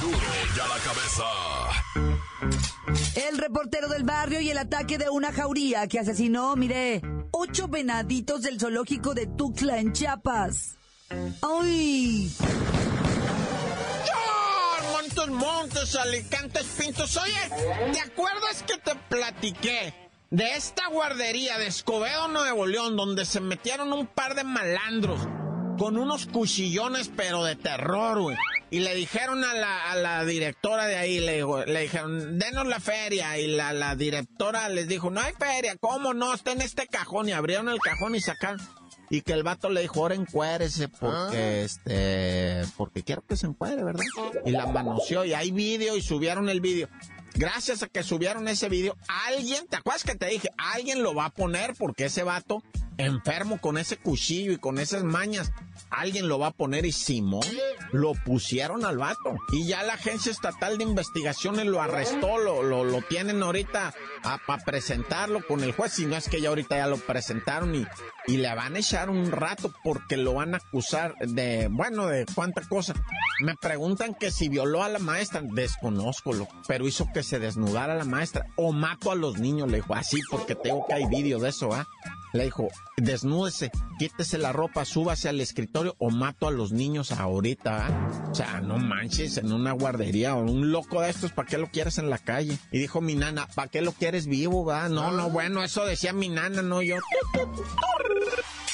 Duro 0.00 0.18
y 0.56 0.60
a 0.60 0.68
la 0.68 0.78
Cabeza. 0.84 1.24
El 3.28 3.38
reportero 3.38 3.88
del 3.88 4.04
barrio 4.04 4.40
y 4.40 4.50
el 4.50 4.58
ataque 4.58 4.98
de 4.98 5.10
una 5.10 5.32
jauría 5.32 5.88
que 5.88 5.98
asesinó, 5.98 6.54
mire, 6.54 7.02
ocho 7.32 7.66
venaditos 7.66 8.42
del 8.42 8.60
zoológico 8.60 9.14
de 9.14 9.26
Tuxtla 9.26 9.78
en 9.78 9.92
Chiapas. 9.92 10.76
¡Ay! 11.42 12.32
Montes, 15.14 15.34
montes, 15.34 15.96
alicantes, 15.96 16.66
pintos. 16.78 17.16
Oye, 17.18 17.92
¿te 17.92 18.00
acuerdas 18.00 18.62
que 18.66 18.78
te 18.78 18.94
platiqué 19.10 19.92
de 20.30 20.54
esta 20.54 20.88
guardería 20.88 21.58
de 21.58 21.66
Escobedo, 21.66 22.28
Nuevo 22.28 22.66
León, 22.66 22.96
donde 22.96 23.26
se 23.26 23.40
metieron 23.40 23.92
un 23.92 24.06
par 24.06 24.34
de 24.34 24.44
malandros 24.44 25.20
con 25.78 25.98
unos 25.98 26.24
cuchillones, 26.26 27.10
pero 27.14 27.44
de 27.44 27.56
terror, 27.56 28.20
güey? 28.22 28.38
Y 28.70 28.80
le 28.80 28.94
dijeron 28.94 29.44
a 29.44 29.52
la, 29.52 29.90
a 29.90 29.96
la 29.96 30.24
directora 30.24 30.86
de 30.86 30.96
ahí, 30.96 31.20
le, 31.20 31.44
le 31.66 31.80
dijeron, 31.80 32.38
denos 32.38 32.66
la 32.66 32.80
feria. 32.80 33.38
Y 33.38 33.48
la, 33.48 33.74
la 33.74 33.94
directora 33.94 34.70
les 34.70 34.88
dijo, 34.88 35.10
no 35.10 35.20
hay 35.20 35.34
feria, 35.38 35.76
¿cómo 35.78 36.14
no? 36.14 36.32
Está 36.32 36.52
en 36.52 36.62
este 36.62 36.86
cajón. 36.86 37.28
Y 37.28 37.32
abrieron 37.32 37.68
el 37.68 37.80
cajón 37.80 38.14
y 38.14 38.20
sacaron. 38.22 38.66
Y 39.10 39.22
que 39.22 39.32
el 39.34 39.42
vato 39.42 39.68
le 39.68 39.82
dijo, 39.82 40.00
ahora 40.00 40.14
encuérese 40.14 40.88
porque, 40.88 41.64
este, 41.64 42.62
porque 42.76 43.02
quiero 43.02 43.22
que 43.26 43.36
se 43.36 43.46
encuere, 43.46 43.84
¿verdad? 43.84 44.04
Y 44.44 44.50
la 44.52 44.66
manoseó 44.66 45.24
y 45.24 45.34
hay 45.34 45.50
vídeo 45.50 45.96
y 45.96 46.02
subieron 46.02 46.48
el 46.48 46.60
vídeo. 46.60 46.88
Gracias 47.34 47.82
a 47.82 47.88
que 47.88 48.02
subieron 48.02 48.46
ese 48.48 48.68
vídeo, 48.68 48.96
alguien, 49.26 49.66
¿te 49.66 49.76
acuerdas 49.76 50.04
que 50.04 50.14
te 50.14 50.26
dije? 50.26 50.50
Alguien 50.58 51.02
lo 51.02 51.14
va 51.14 51.26
a 51.26 51.30
poner 51.30 51.74
porque 51.78 52.06
ese 52.06 52.22
vato, 52.22 52.62
enfermo 52.98 53.58
con 53.58 53.78
ese 53.78 53.96
cuchillo 53.96 54.52
y 54.52 54.58
con 54.58 54.78
esas 54.78 55.02
mañas, 55.02 55.50
alguien 55.92 56.28
lo 56.28 56.38
va 56.38 56.48
a 56.48 56.52
poner 56.52 56.86
y 56.86 56.92
Simón 56.92 57.46
lo 57.92 58.14
pusieron 58.14 58.84
al 58.84 58.98
vato. 58.98 59.36
Y 59.52 59.66
ya 59.66 59.82
la 59.82 59.94
Agencia 59.94 60.32
Estatal 60.32 60.78
de 60.78 60.84
Investigaciones 60.84 61.66
lo 61.66 61.80
arrestó, 61.80 62.38
lo, 62.38 62.62
lo, 62.62 62.84
lo 62.84 63.02
tienen 63.02 63.42
ahorita 63.42 63.94
para 64.46 64.64
presentarlo 64.64 65.46
con 65.46 65.62
el 65.62 65.72
juez. 65.72 65.92
Si 65.92 66.06
no 66.06 66.16
es 66.16 66.28
que 66.28 66.40
ya 66.40 66.48
ahorita 66.48 66.76
ya 66.76 66.86
lo 66.86 66.96
presentaron 66.96 67.74
y, 67.74 67.86
y 68.26 68.38
le 68.38 68.54
van 68.54 68.76
a 68.76 68.78
echar 68.78 69.10
un 69.10 69.30
rato 69.30 69.72
porque 69.84 70.16
lo 70.16 70.34
van 70.34 70.54
a 70.54 70.58
acusar 70.58 71.14
de, 71.18 71.68
bueno, 71.70 72.06
de 72.06 72.26
cuánta 72.34 72.62
cosa. 72.62 72.94
Me 73.40 73.54
preguntan 73.56 74.14
que 74.14 74.30
si 74.30 74.48
violó 74.48 74.82
a 74.82 74.88
la 74.88 74.98
maestra, 74.98 75.42
desconozco, 75.42 76.32
lo, 76.32 76.48
pero 76.66 76.86
hizo 76.86 77.08
que 77.12 77.22
se 77.22 77.38
desnudara 77.38 77.94
la 77.94 78.04
maestra 78.04 78.46
o 78.56 78.72
mato 78.72 79.10
a 79.10 79.14
los 79.14 79.38
niños, 79.38 79.70
le 79.70 79.78
dijo 79.78 79.94
así 79.94 80.20
porque 80.30 80.54
tengo 80.54 80.86
que 80.86 80.94
hay 80.94 81.06
vídeo 81.06 81.38
de 81.38 81.50
eso, 81.50 81.72
¿ah? 81.74 81.86
Le 82.32 82.44
dijo, 82.44 82.68
desnúdese, 82.96 83.70
quítese 83.98 84.38
la 84.38 84.52
ropa, 84.52 84.84
súbase 84.84 85.28
al 85.28 85.40
escritorio 85.40 85.94
o 85.98 86.10
mato 86.10 86.48
a 86.48 86.50
los 86.50 86.72
niños 86.72 87.12
ahorita. 87.12 87.86
¿ah? 87.86 88.30
O 88.30 88.34
sea, 88.34 88.60
no 88.60 88.78
manches, 88.78 89.36
en 89.36 89.52
una 89.52 89.72
guardería 89.72 90.34
o 90.34 90.42
un 90.42 90.72
loco 90.72 91.02
de 91.02 91.10
estos, 91.10 91.32
¿para 91.32 91.48
qué 91.48 91.58
lo 91.58 91.68
quieres 91.68 91.98
en 91.98 92.10
la 92.10 92.18
calle? 92.18 92.58
Y 92.70 92.78
dijo 92.78 93.00
mi 93.00 93.14
nana, 93.14 93.48
¿para 93.54 93.68
qué 93.68 93.82
lo 93.82 93.92
quieres 93.92 94.26
vivo, 94.26 94.64
va? 94.64 94.88
No, 94.88 95.10
no, 95.12 95.30
bueno, 95.30 95.62
eso 95.62 95.84
decía 95.84 96.12
mi 96.12 96.28
nana, 96.28 96.62
no 96.62 96.80
yo. 96.82 96.96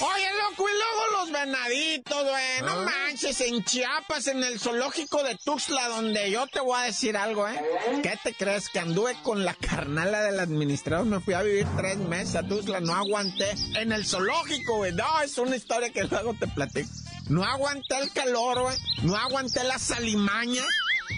Oye, 0.01 0.27
loco, 0.39 0.69
y 0.69 0.73
luego 0.73 1.19
los 1.19 1.33
venaditos, 1.33 2.23
güey. 2.23 2.63
No 2.63 2.83
manches, 2.83 3.41
en 3.41 3.65
Chiapas, 3.65 4.29
en 4.29 4.45
el 4.45 4.61
zoológico 4.61 5.25
de 5.25 5.37
Tuxtla, 5.37 5.89
donde 5.89 6.31
yo 6.31 6.47
te 6.47 6.61
voy 6.61 6.79
a 6.79 6.85
decir 6.85 7.17
algo, 7.17 7.49
¿eh? 7.49 7.61
¿Qué 8.03 8.17
te 8.23 8.33
crees? 8.33 8.69
Que 8.69 8.79
anduve 8.79 9.17
con 9.25 9.45
la 9.45 9.55
carnala 9.55 10.23
del 10.23 10.39
administrador, 10.39 11.05
me 11.05 11.19
fui 11.19 11.35
a 11.35 11.43
vivir 11.43 11.67
tres 11.77 11.97
meses 11.97 12.37
a 12.37 12.45
Tuxtla, 12.45 12.79
no 12.81 12.95
aguanté. 12.95 13.51
En 13.75 13.91
el 13.91 14.07
zoológico, 14.07 14.77
güey. 14.77 14.93
No, 14.93 15.21
es 15.21 15.37
una 15.39 15.57
historia 15.57 15.91
que 15.91 16.05
luego 16.05 16.35
te 16.35 16.47
platico. 16.47 16.89
No 17.29 17.45
aguanté 17.45 17.99
el 17.99 18.13
calor, 18.13 18.63
güey. 18.63 18.77
No 19.03 19.17
aguanté 19.17 19.65
las 19.65 19.91
alimañas. 19.91 20.67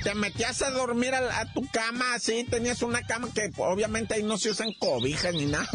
Te 0.03 0.15
metías 0.15 0.63
a 0.63 0.71
dormir 0.71 1.15
a, 1.15 1.41
a, 1.41 1.53
tu 1.53 1.67
cama 1.69 2.15
así, 2.15 2.45
tenías 2.45 2.83
una 2.83 3.03
cama 3.03 3.29
que 3.35 3.51
obviamente 3.59 4.15
ahí 4.15 4.23
no 4.23 4.39
se 4.39 4.51
usan 4.51 4.73
cobijas 4.79 5.35
ni 5.35 5.47
nada. 5.47 5.69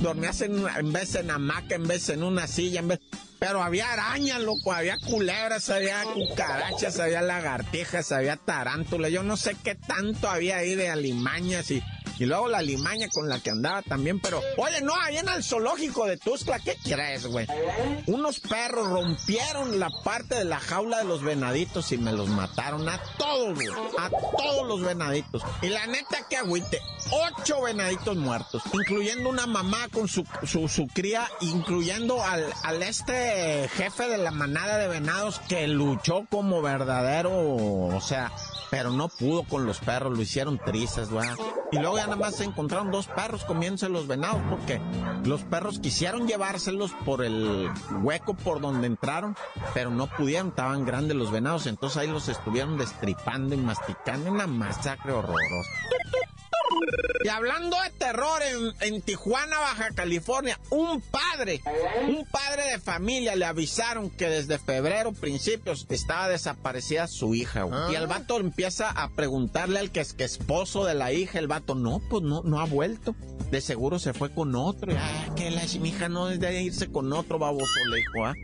Dormías 0.00 0.40
en, 0.40 0.66
en 0.66 0.92
vez 0.92 1.14
en 1.14 1.30
hamaca, 1.30 1.74
en 1.74 1.86
vez 1.86 2.08
en 2.08 2.22
una 2.22 2.46
silla, 2.46 2.80
en 2.80 2.88
vez... 2.88 3.00
Pero 3.38 3.60
había 3.60 3.92
arañas, 3.92 4.40
loco, 4.40 4.72
había 4.72 4.96
culebras, 4.98 5.68
había 5.68 6.04
cucarachas, 6.04 7.00
había 7.00 7.22
lagartijas, 7.22 8.12
había 8.12 8.36
tarántulas, 8.36 9.10
yo 9.10 9.24
no 9.24 9.36
sé 9.36 9.56
qué 9.64 9.74
tanto 9.74 10.28
había 10.28 10.58
ahí 10.58 10.76
de 10.76 10.88
alimañas 10.88 11.68
y 11.72 11.82
y 12.18 12.26
luego 12.26 12.48
la 12.48 12.62
limaña 12.62 13.08
con 13.08 13.28
la 13.28 13.40
que 13.40 13.50
andaba 13.50 13.82
también, 13.82 14.20
pero, 14.20 14.40
oye, 14.56 14.80
no, 14.82 14.94
ahí 15.00 15.16
en 15.18 15.28
el 15.28 15.42
zoológico 15.42 16.06
de 16.06 16.16
Tuzla, 16.16 16.58
¿qué 16.58 16.76
crees, 16.82 17.26
güey? 17.26 17.46
Unos 18.06 18.40
perros 18.40 18.88
rompieron 18.88 19.78
la 19.78 19.90
parte 20.04 20.34
de 20.36 20.44
la 20.44 20.60
jaula 20.60 20.98
de 20.98 21.04
los 21.04 21.22
venaditos 21.22 21.92
y 21.92 21.98
me 21.98 22.12
los 22.12 22.28
mataron 22.28 22.88
a 22.88 23.00
todos, 23.18 23.54
güey, 23.54 23.68
a 23.98 24.10
todos 24.10 24.66
los 24.66 24.82
venaditos. 24.82 25.42
Y 25.62 25.68
la 25.68 25.86
neta 25.86 26.26
que 26.28 26.36
agüite, 26.36 26.80
ocho 27.10 27.62
venaditos 27.62 28.16
muertos, 28.16 28.62
incluyendo 28.72 29.28
una 29.28 29.46
mamá 29.46 29.88
con 29.92 30.08
su, 30.08 30.24
su, 30.44 30.68
su 30.68 30.86
cría, 30.86 31.28
incluyendo 31.40 32.22
al, 32.22 32.46
al 32.62 32.82
este 32.82 33.68
jefe 33.74 34.08
de 34.08 34.18
la 34.18 34.30
manada 34.30 34.78
de 34.78 34.88
venados 34.88 35.40
que 35.48 35.66
luchó 35.68 36.24
como 36.30 36.62
verdadero, 36.62 37.30
o 37.32 38.00
sea, 38.00 38.32
pero 38.70 38.90
no 38.90 39.08
pudo 39.08 39.42
con 39.42 39.66
los 39.66 39.78
perros, 39.80 40.16
lo 40.16 40.22
hicieron 40.22 40.58
trizas, 40.58 41.10
güey. 41.10 41.28
Y 41.72 41.78
luego 41.78 41.98
ya 42.02 42.08
nada 42.08 42.16
más 42.20 42.34
se 42.34 42.44
encontraron 42.44 42.90
dos 42.90 43.06
perros 43.06 43.44
comiéndose 43.44 43.88
los 43.88 44.08
venados 44.08 44.40
porque 44.50 44.80
los 45.24 45.42
perros 45.42 45.78
quisieron 45.78 46.26
llevárselos 46.26 46.90
por 47.04 47.24
el 47.24 47.70
hueco 48.02 48.34
por 48.34 48.60
donde 48.60 48.88
entraron, 48.88 49.36
pero 49.72 49.90
no 49.90 50.08
pudieron, 50.08 50.48
estaban 50.48 50.84
grandes 50.84 51.16
los 51.16 51.30
venados, 51.30 51.66
entonces 51.66 51.98
ahí 51.98 52.08
los 52.08 52.28
estuvieron 52.28 52.76
destripando 52.76 53.54
y 53.54 53.58
masticando, 53.58 54.32
una 54.32 54.48
masacre 54.48 55.12
horrorosa. 55.12 55.70
Y 57.24 57.28
hablando 57.28 57.76
de 57.80 57.90
terror 57.90 58.42
en, 58.42 58.94
en, 58.94 59.02
Tijuana, 59.02 59.58
Baja 59.58 59.90
California, 59.94 60.58
un 60.70 61.00
padre, 61.00 61.60
un 62.08 62.26
padre 62.26 62.72
de 62.72 62.78
familia 62.78 63.36
le 63.36 63.44
avisaron 63.44 64.10
que 64.10 64.28
desde 64.28 64.58
febrero, 64.58 65.12
principios, 65.12 65.86
estaba 65.88 66.28
desaparecida 66.28 67.06
su 67.06 67.34
hija. 67.34 67.66
¿Ah? 67.70 67.88
Y 67.90 67.94
el 67.94 68.06
vato 68.06 68.38
empieza 68.38 68.90
a 68.90 69.10
preguntarle 69.10 69.78
al 69.78 69.90
que 69.90 70.00
es 70.00 70.12
que 70.12 70.24
esposo 70.24 70.84
de 70.84 70.94
la 70.94 71.12
hija, 71.12 71.38
el 71.38 71.48
vato, 71.48 71.74
no, 71.74 72.00
pues 72.10 72.22
no, 72.22 72.42
no 72.42 72.60
ha 72.60 72.64
vuelto. 72.64 73.14
De 73.50 73.60
seguro 73.60 73.98
se 73.98 74.12
fue 74.12 74.32
con 74.32 74.54
otro. 74.54 74.92
Ah, 74.96 75.34
que 75.36 75.50
la 75.50 75.62
mi 75.80 75.90
hija 75.90 76.08
no 76.08 76.26
debe 76.26 76.62
irse 76.62 76.90
con 76.90 77.12
otro 77.12 77.38
baboso, 77.38 77.72
le 77.90 77.96
dijo, 77.96 78.26
¿ah? 78.26 78.34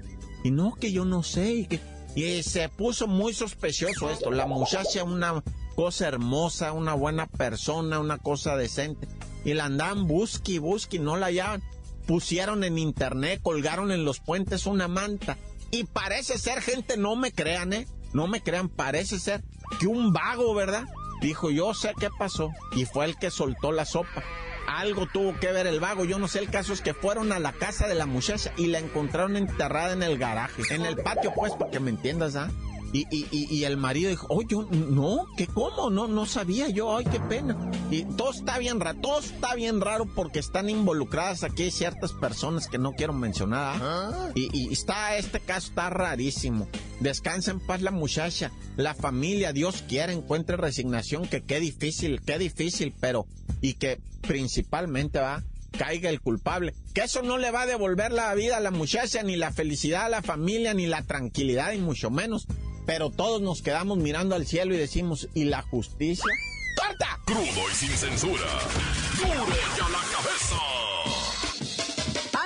Y 0.45 0.51
no, 0.51 0.75
que 0.75 0.93
yo 0.93 1.05
no 1.05 1.23
sé, 1.23 1.53
y 1.53 1.67
que... 1.67 1.81
Y 2.15 2.43
se 2.43 2.69
puso 2.69 3.07
muy 3.07 3.33
sospechoso 3.33 4.11
esto. 4.11 4.31
La 4.31 4.47
muchacha, 4.47 5.05
una 5.05 5.43
cosa 5.79 6.09
hermosa, 6.09 6.73
una 6.73 6.95
buena 6.95 7.29
persona, 7.29 8.01
una 8.01 8.19
cosa 8.19 8.57
decente. 8.57 9.07
Y 9.45 9.55
la 9.55 9.67
andaban 9.67 10.09
busqui, 10.09 10.59
busqui, 10.59 10.99
no 10.99 11.17
la 11.17 11.27
hallaban. 11.27 11.63
pusieron 12.05 12.65
en 12.65 12.79
internet, 12.79 13.39
colgaron 13.45 13.93
en 13.93 14.05
los 14.05 14.19
puentes 14.19 14.67
una 14.67 14.89
manta. 14.89 15.39
Y 15.71 15.85
parece 15.85 16.37
ser, 16.37 16.63
gente, 16.63 16.97
no 16.97 17.15
me 17.15 17.31
crean, 17.31 17.73
¿eh? 17.73 17.87
No 18.13 18.27
me 18.27 18.43
crean, 18.43 18.69
parece 18.69 19.21
ser 19.21 19.45
que 19.79 19.87
un 19.87 20.13
vago, 20.13 20.53
¿verdad? 20.53 20.83
Dijo, 21.21 21.49
yo 21.49 21.73
sé 21.75 21.93
qué 21.97 22.09
pasó. 22.19 22.51
Y 22.75 22.85
fue 22.85 23.05
el 23.05 23.17
que 23.17 23.31
soltó 23.31 23.71
la 23.71 23.85
sopa. 23.85 24.25
Algo 24.67 25.07
tuvo 25.07 25.39
que 25.39 25.53
ver 25.53 25.69
el 25.69 25.79
vago. 25.79 26.05
Yo 26.05 26.19
no 26.19 26.27
sé, 26.27 26.41
el 26.41 26.51
caso 26.51 26.73
es 26.73 26.81
que 26.81 26.93
fueron 26.93 27.31
a 27.31 27.39
la 27.39 27.53
casa 27.53 27.87
de 27.87 27.95
la 27.95 28.07
muchacha 28.07 28.53
y 28.57 28.67
la 28.67 28.81
encontraron 28.81 29.37
enterrada 29.37 29.93
en 29.93 30.03
el 30.03 30.19
garaje. 30.19 30.75
En 30.75 30.85
el 30.85 30.97
patio, 30.97 31.33
pues, 31.37 31.53
para 31.53 31.71
que 31.71 31.79
me 31.79 31.91
entiendas, 31.91 32.35
¿ah? 32.35 32.51
Y, 32.93 33.07
y, 33.11 33.27
y, 33.31 33.65
el 33.65 33.77
marido 33.77 34.09
dijo, 34.09 34.27
oye, 34.31 34.57
no, 34.71 35.27
¿qué 35.37 35.47
cómo? 35.47 35.91
No, 35.91 36.09
no 36.09 36.25
sabía 36.25 36.69
yo, 36.71 36.97
ay, 36.97 37.05
qué 37.05 37.21
pena. 37.21 37.71
Y 37.91 38.05
todo 38.05 38.31
está 38.31 38.59
bien 38.59 38.81
raro, 38.81 38.99
todo 39.01 39.21
está 39.21 39.55
bien 39.55 39.81
raro 39.81 40.07
porque 40.07 40.39
están 40.39 40.71
involucradas 40.71 41.45
aquí 41.45 41.71
ciertas 41.71 42.13
personas 42.13 42.67
que 42.67 42.79
no 42.79 42.93
quiero 42.93 43.13
mencionar. 43.13 43.79
¿ah? 43.83 44.31
Y, 44.35 44.49
y, 44.53 44.73
está, 44.73 45.17
este 45.17 45.41
caso 45.41 45.69
está 45.69 45.91
rarísimo. 45.91 46.67
Descansa 47.01 47.51
en 47.51 47.61
paz 47.61 47.83
la 47.83 47.91
muchacha, 47.91 48.53
la 48.77 48.95
familia, 48.95 49.53
Dios 49.53 49.85
quiera, 49.87 50.13
encuentre 50.13 50.57
resignación, 50.57 51.27
que 51.27 51.43
qué 51.43 51.61
difícil, 51.61 52.23
qué 52.23 52.39
difícil, 52.39 52.95
pero, 52.99 53.27
y 53.61 53.75
que 53.75 54.01
principalmente 54.23 55.19
va 55.19 55.43
caiga 55.77 56.11
el 56.11 56.21
culpable. 56.21 56.75
Que 56.95 57.03
eso 57.03 57.23
no 57.23 57.39
le 57.39 57.51
va 57.51 57.63
a 57.63 57.67
devolver 57.67 58.13
la 58.13 58.35
vida 58.35 58.57
a 58.57 58.61
la 58.61 58.71
muchacha, 58.71 59.23
ni 59.23 59.37
la 59.37 59.53
felicidad 59.53 60.07
a 60.07 60.09
la 60.09 60.23
familia, 60.23 60.75
ni 60.75 60.87
la 60.87 61.03
tranquilidad, 61.03 61.73
y 61.73 61.79
mucho 61.79 62.11
menos 62.11 62.47
pero 62.89 63.11
todos 63.11 63.41
nos 63.43 63.61
quedamos 63.61 63.99
mirando 63.99 64.35
al 64.35 64.47
cielo 64.47 64.75
y 64.75 64.79
decimos, 64.79 65.29
¿y 65.35 65.45
la 65.45 65.61
justicia? 65.61 66.25
¡Corta! 66.75 67.21
Crudo 67.27 67.71
y 67.71 67.75
sin 67.75 67.91
censura. 67.91 68.47
¡Duro 69.19 69.31
a 69.31 69.89
la 69.91 69.99
cabeza! 70.11 70.57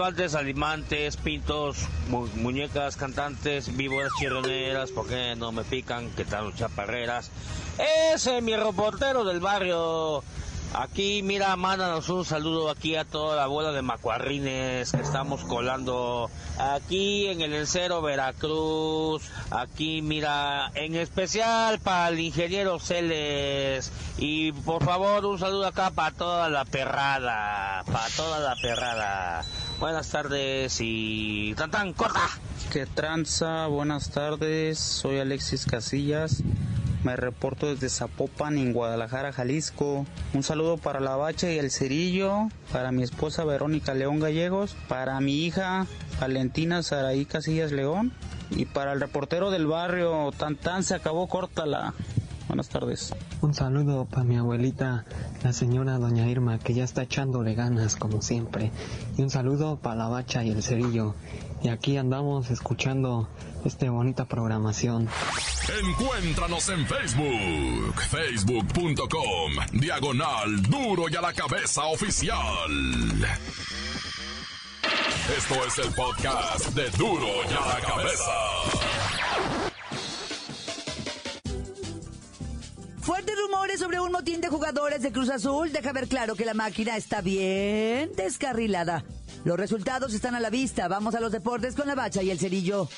calvantes, 0.00 0.34
alimantes, 0.34 1.16
pintos, 1.18 1.76
muñecas, 2.08 2.96
cantantes, 2.96 3.76
víboras, 3.76 4.10
chirroneras, 4.18 4.92
¿por 4.92 5.06
qué 5.06 5.34
no 5.36 5.52
me 5.52 5.62
pican? 5.62 6.08
¿Qué 6.16 6.24
tal 6.24 6.54
chaparreras? 6.54 7.30
Ese 8.14 8.38
es 8.38 8.42
mi 8.42 8.56
reportero 8.56 9.24
del 9.24 9.40
barrio. 9.40 10.24
Aquí, 10.72 11.22
mira, 11.22 11.54
mándanos 11.56 12.08
un 12.08 12.24
saludo 12.24 12.70
aquí 12.70 12.96
a 12.96 13.04
toda 13.04 13.36
la 13.36 13.46
bola 13.46 13.72
de 13.72 13.82
macuarrines 13.82 14.90
que 14.90 15.02
estamos 15.02 15.44
colando 15.44 16.30
aquí 16.56 17.26
en 17.26 17.42
el 17.42 17.52
Encero 17.52 18.00
Veracruz. 18.00 19.28
Aquí, 19.50 20.00
mira, 20.00 20.70
en 20.76 20.94
especial 20.94 21.78
para 21.78 22.08
el 22.08 22.20
ingeniero 22.20 22.78
Celes. 22.78 23.92
Y 24.16 24.52
por 24.52 24.82
favor, 24.82 25.26
un 25.26 25.38
saludo 25.38 25.66
acá 25.66 25.90
para 25.90 26.16
toda 26.16 26.48
la 26.48 26.64
perrada. 26.64 27.84
Para 27.84 28.08
toda 28.16 28.38
la 28.38 28.56
perrada. 28.62 29.44
Buenas 29.80 30.10
tardes 30.10 30.78
y 30.80 31.54
tan 31.56 31.70
tan 31.70 31.92
corta. 31.94 32.20
Que 32.72 32.86
tranza, 32.86 33.66
buenas 33.66 34.10
tardes. 34.10 34.78
Soy 34.78 35.18
Alexis 35.18 35.66
Casillas 35.66 36.42
me 37.04 37.16
reporto 37.16 37.66
desde 37.66 37.88
Zapopan, 37.88 38.58
en 38.58 38.72
Guadalajara, 38.72 39.32
Jalisco. 39.32 40.06
Un 40.34 40.42
saludo 40.42 40.76
para 40.76 41.00
la 41.00 41.16
Bacha 41.16 41.50
y 41.50 41.58
el 41.58 41.70
Cerillo, 41.70 42.48
para 42.72 42.92
mi 42.92 43.02
esposa 43.02 43.44
Verónica 43.44 43.94
León 43.94 44.20
Gallegos, 44.20 44.76
para 44.88 45.18
mi 45.20 45.46
hija 45.46 45.86
Valentina 46.20 46.82
Saraí 46.82 47.24
Casillas 47.24 47.72
León 47.72 48.12
y 48.50 48.66
para 48.66 48.92
el 48.92 49.00
reportero 49.00 49.50
del 49.50 49.66
barrio, 49.66 50.30
tan 50.36 50.56
tan 50.56 50.82
se 50.82 50.94
acabó 50.94 51.26
corta 51.28 51.64
la. 51.64 51.94
Buenas 52.50 52.68
tardes. 52.68 53.14
Un 53.42 53.54
saludo 53.54 54.06
para 54.06 54.24
mi 54.24 54.36
abuelita, 54.36 55.04
la 55.44 55.52
señora 55.52 55.98
doña 55.98 56.26
Irma, 56.26 56.58
que 56.58 56.74
ya 56.74 56.82
está 56.82 57.04
echándole 57.04 57.54
ganas 57.54 57.94
como 57.94 58.22
siempre. 58.22 58.72
Y 59.16 59.22
un 59.22 59.30
saludo 59.30 59.76
para 59.76 59.94
la 59.94 60.08
bacha 60.08 60.42
y 60.42 60.50
el 60.50 60.60
cerillo. 60.60 61.14
Y 61.62 61.68
aquí 61.68 61.96
andamos 61.96 62.50
escuchando 62.50 63.28
esta 63.64 63.88
bonita 63.88 64.24
programación. 64.24 65.08
Encuéntranos 65.80 66.68
en 66.70 66.84
Facebook, 66.88 67.94
facebook.com, 68.10 69.52
diagonal 69.74 70.60
duro 70.62 71.04
y 71.08 71.14
a 71.14 71.20
la 71.20 71.32
cabeza 71.32 71.84
oficial. 71.84 72.34
Esto 75.38 75.54
es 75.68 75.86
el 75.86 75.94
podcast 75.94 76.70
de 76.70 76.90
duro 76.98 77.28
y 77.48 77.54
a 77.54 77.74
la 77.74 77.80
cabeza. 77.80 78.99
Fuertes 83.10 83.34
rumores 83.36 83.80
sobre 83.80 83.98
un 83.98 84.12
motín 84.12 84.40
de 84.40 84.46
jugadores 84.46 85.02
de 85.02 85.10
Cruz 85.10 85.30
Azul 85.30 85.72
deja 85.72 85.92
ver 85.92 86.06
claro 86.06 86.36
que 86.36 86.44
la 86.44 86.54
máquina 86.54 86.96
está 86.96 87.20
bien 87.20 88.12
descarrilada. 88.16 89.02
Los 89.44 89.58
resultados 89.58 90.14
están 90.14 90.36
a 90.36 90.40
la 90.40 90.48
vista. 90.48 90.86
Vamos 90.86 91.16
a 91.16 91.20
los 91.20 91.32
deportes 91.32 91.74
con 91.74 91.88
la 91.88 91.96
bacha 91.96 92.22
y 92.22 92.30
el 92.30 92.38
cerillo. 92.38 92.88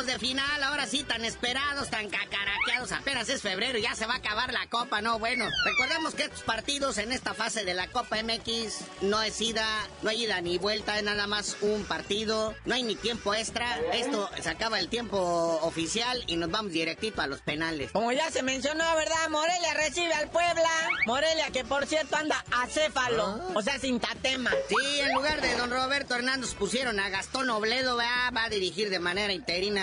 Octavos 0.00 0.06
de 0.06 0.18
final, 0.18 0.62
ahora 0.62 0.86
sí 0.86 1.02
tan 1.04 1.24
esperados, 1.24 1.90
tan 1.90 2.08
cacaraqueados. 2.08 2.92
Apenas 2.92 3.28
es 3.28 3.42
febrero 3.42 3.78
y 3.78 3.82
ya 3.82 3.94
se 3.94 4.06
va 4.06 4.14
a 4.14 4.16
acabar 4.18 4.52
la 4.52 4.66
Copa, 4.66 5.00
no, 5.00 5.18
bueno. 5.18 5.46
Recordemos 5.64 6.14
que 6.14 6.24
estos 6.24 6.42
partidos 6.42 6.98
en 6.98 7.12
esta 7.12 7.34
fase 7.34 7.64
de 7.64 7.74
la 7.74 7.88
Copa 7.88 8.16
MX 8.22 9.02
no 9.02 9.22
es 9.22 9.40
ida, 9.40 9.66
no 10.02 10.10
hay 10.10 10.24
ida 10.24 10.40
ni 10.40 10.58
vuelta, 10.58 10.98
es 10.98 11.04
nada 11.04 11.26
más 11.26 11.56
un 11.60 11.84
partido, 11.84 12.54
no 12.64 12.74
hay 12.74 12.82
ni 12.82 12.94
tiempo 12.94 13.34
extra. 13.34 13.78
Esto 13.92 14.30
se 14.40 14.48
acaba 14.48 14.78
el 14.78 14.88
tiempo 14.88 15.18
oficial 15.62 16.22
y 16.26 16.36
nos 16.36 16.50
vamos 16.50 16.72
directito 16.72 17.22
a 17.22 17.26
los 17.26 17.40
penales. 17.40 17.90
Como 17.92 18.12
ya 18.12 18.30
se 18.30 18.42
mencionó, 18.42 18.84
¿verdad? 18.96 19.28
Morelia 19.30 19.74
recibe 19.74 20.12
al 20.14 20.30
Puebla. 20.30 20.70
Morelia, 21.06 21.50
que 21.50 21.64
por 21.64 21.86
cierto 21.86 22.16
anda 22.16 22.44
acéfalo, 22.52 23.24
ah. 23.24 23.52
o 23.54 23.62
sea, 23.62 23.78
sin 23.78 24.00
tatema. 24.00 24.50
Sí, 24.68 25.00
en 25.00 25.14
lugar 25.14 25.40
de 25.40 25.56
don 25.56 25.70
Roberto 25.70 26.14
Hernández 26.14 26.54
pusieron 26.54 27.00
a 27.00 27.08
Gastón 27.08 27.50
Obledo, 27.50 27.96
va 27.96 28.44
a 28.44 28.48
dirigir 28.48 28.90
de 28.90 29.00
manera 29.00 29.32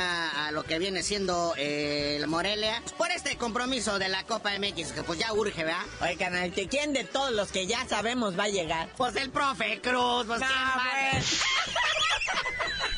a 0.08 0.52
lo 0.52 0.63
que 0.63 0.80
viene 0.80 1.04
siendo 1.04 1.54
eh, 1.58 2.17
el 2.17 2.28
Morelia 2.28 2.82
por 2.98 3.12
este 3.12 3.38
compromiso 3.38 4.00
de 4.00 4.10
la 4.10 4.24
Copa 4.24 4.52
MX 4.58 4.91
que 4.91 5.04
pues 5.04 5.20
ya 5.20 5.34
urge, 5.34 5.63
¿verdad? 5.63 5.86
Oye, 6.02 6.17
canal, 6.17 6.52
¿quién 6.52 6.93
de 6.93 7.04
todos 7.04 7.32
los 7.32 7.52
que 7.52 7.67
ya 7.67 7.88
sabemos 7.88 8.38
va 8.38 8.43
a 8.46 8.50
llegar? 8.50 8.89
Pues 8.98 9.15
el 9.15 9.30
profe 9.30 9.80
Cruz, 9.82 10.26
pues 10.28 10.41
pues. 10.41 11.41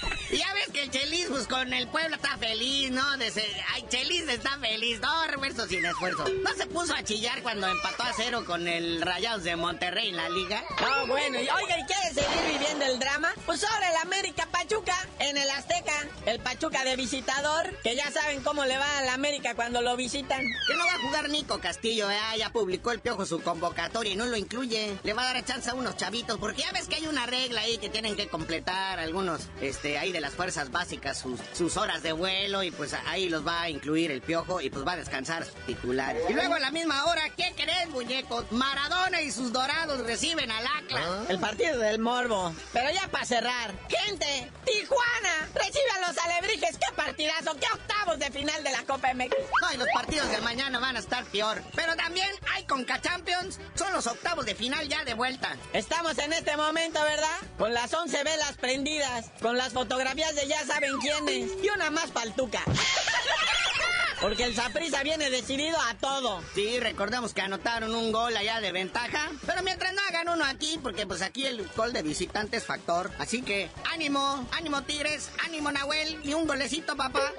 Y 0.03 0.08
ya 0.37 0.53
ves 0.53 0.69
que 0.71 0.83
el 0.83 0.91
Chelis, 0.91 1.27
pues 1.29 1.47
con 1.47 1.73
el 1.73 1.87
pueblo 1.87 2.15
está 2.15 2.37
feliz, 2.37 2.91
¿no? 2.91 3.17
De 3.17 3.31
Ay, 3.73 3.85
Chelis 3.89 4.27
está 4.27 4.57
feliz, 4.59 4.99
no, 4.99 5.27
reverso 5.27 5.67
sin 5.67 5.85
esfuerzo. 5.85 6.25
¿No 6.43 6.53
se 6.53 6.67
puso 6.67 6.93
a 6.93 7.03
chillar 7.03 7.41
cuando 7.41 7.67
empató 7.67 8.03
a 8.03 8.13
cero 8.13 8.43
con 8.45 8.67
el 8.67 9.01
Rayados 9.01 9.43
de 9.43 9.55
Monterrey 9.55 10.09
en 10.09 10.17
la 10.17 10.29
liga? 10.29 10.63
No, 10.81 11.07
bueno, 11.07 11.39
y 11.39 11.49
oiga, 11.49 11.79
¿y 11.79 11.83
quiere 11.85 12.13
seguir 12.13 12.59
viviendo 12.59 12.85
el 12.85 12.99
drama? 12.99 13.33
Pues 13.45 13.63
ahora 13.63 13.89
el 13.89 13.97
América 13.97 14.47
Pachuca, 14.51 14.95
en 15.19 15.37
el 15.37 15.49
Azteca, 15.49 16.07
el 16.25 16.39
Pachuca 16.39 16.83
de 16.83 16.95
visitador, 16.95 17.75
que 17.83 17.95
ya 17.95 18.11
saben 18.11 18.41
cómo 18.41 18.65
le 18.65 18.77
va 18.77 18.99
al 18.99 19.09
América 19.09 19.55
cuando 19.55 19.81
lo 19.81 19.95
visitan. 19.95 20.41
Que 20.67 20.75
no 20.75 20.85
va 20.85 20.93
a 20.93 20.99
jugar 20.99 21.29
Nico 21.29 21.59
Castillo, 21.59 22.09
¿eh? 22.09 22.19
Ya 22.37 22.51
publicó 22.51 22.91
el 22.91 22.99
piojo 22.99 23.25
su 23.25 23.41
convocatoria 23.41 24.13
y 24.13 24.15
no 24.15 24.25
lo 24.25 24.37
incluye. 24.37 24.97
Le 25.03 25.13
va 25.13 25.23
a 25.23 25.33
dar 25.33 25.45
chance 25.45 25.69
a 25.69 25.73
unos 25.73 25.97
chavitos, 25.97 26.37
porque 26.37 26.61
ya 26.61 26.71
ves 26.71 26.87
que 26.87 26.95
hay 26.95 27.07
una 27.07 27.25
regla 27.25 27.61
ahí 27.61 27.77
que 27.77 27.89
tienen 27.89 28.15
que 28.15 28.27
completar 28.27 28.99
algunos, 28.99 29.47
este, 29.61 29.97
ahí 29.97 30.11
de 30.11 30.18
las 30.19 30.33
fuerzas 30.33 30.71
básicas 30.71 31.17
sus, 31.17 31.39
sus 31.53 31.77
horas 31.77 32.03
de 32.03 32.11
vuelo 32.11 32.63
y 32.63 32.71
pues 32.71 32.93
ahí 33.07 33.29
los 33.29 33.45
va 33.45 33.61
a 33.61 33.69
incluir 33.69 34.11
el 34.11 34.21
piojo 34.21 34.61
y 34.61 34.69
pues 34.69 34.85
va 34.85 34.93
a 34.93 34.97
descansar 34.97 35.45
sus 35.45 35.55
titulares. 35.65 36.23
Y 36.29 36.33
luego 36.33 36.55
a 36.55 36.59
la 36.59 36.71
misma 36.71 37.05
hora, 37.05 37.21
¿qué 37.35 37.53
crees, 37.55 37.89
muñecos? 37.89 38.51
Maradona 38.51 39.21
y 39.21 39.31
sus 39.31 39.51
dorados 39.53 40.05
reciben 40.05 40.51
al 40.51 40.65
Atlas. 40.65 41.29
El 41.29 41.39
partido 41.39 41.77
del 41.77 41.99
morbo. 41.99 42.53
Pero 42.73 42.89
ya 42.91 43.07
para 43.07 43.25
cerrar. 43.25 43.73
Gente, 43.87 44.51
Tijuana 44.65 45.47
recibe 45.53 45.89
a 45.97 46.07
los 46.07 46.17
alebrijes. 46.17 46.77
¡Qué 46.77 46.93
partidazo! 46.95 47.55
¡Qué 47.59 47.67
octavos 47.73 48.19
de 48.19 48.31
final 48.31 48.63
de 48.63 48.71
la 48.71 48.83
Copa 48.83 49.13
MX! 49.13 49.35
No, 49.61 49.73
y 49.73 49.77
los 49.77 49.87
partidos 49.93 50.29
de 50.31 50.39
mañana 50.41 50.79
van 50.79 50.95
a 50.95 50.99
estar 50.99 51.23
peor. 51.25 51.61
Pero 51.75 51.95
también 51.95 52.29
hay 52.53 52.63
Conca 52.65 52.99
Champions. 53.01 53.59
Son 53.75 53.91
los 53.93 54.07
octavos 54.07 54.45
de 54.45 54.55
final 54.55 54.87
ya 54.87 55.03
de 55.05 55.13
vuelta. 55.13 55.55
Estamos 55.73 56.17
en 56.17 56.33
este 56.33 56.57
momento, 56.57 57.01
¿verdad? 57.01 57.37
Con 57.57 57.73
las 57.73 57.93
11 57.93 58.23
velas 58.23 58.57
prendidas. 58.57 59.31
Con 59.41 59.57
las 59.57 59.73
fotografías 59.73 60.08
de 60.15 60.47
ya 60.47 60.65
saben 60.65 60.97
quiénes. 60.97 61.51
Y 61.63 61.69
una 61.69 61.91
más 61.91 62.11
paltuca. 62.11 62.63
Porque 64.21 64.43
el 64.43 64.53
Saprisa 64.53 65.01
viene 65.01 65.29
decidido 65.29 65.77
a 65.79 65.93
todo. 65.93 66.41
Sí, 66.53 66.77
recordemos 66.79 67.33
que 67.33 67.41
anotaron 67.41 67.95
un 67.95 68.11
gol 68.11 68.35
allá 68.35 68.59
de 68.59 68.73
ventaja. 68.73 69.31
Pero 69.45 69.63
mientras 69.63 69.93
no 69.93 70.01
hagan 70.09 70.27
uno 70.27 70.43
aquí, 70.43 70.77
porque 70.83 71.07
pues 71.07 71.21
aquí 71.21 71.45
el 71.45 71.65
gol 71.69 71.93
de 71.93 72.01
visitante 72.01 72.57
es 72.57 72.65
factor. 72.65 73.11
Así 73.17 73.41
que 73.43 73.69
ánimo, 73.93 74.45
ánimo 74.51 74.81
Tigres, 74.83 75.29
ánimo 75.45 75.71
Nahuel 75.71 76.19
y 76.25 76.33
un 76.33 76.47
golecito, 76.47 76.97
papá. 76.97 77.31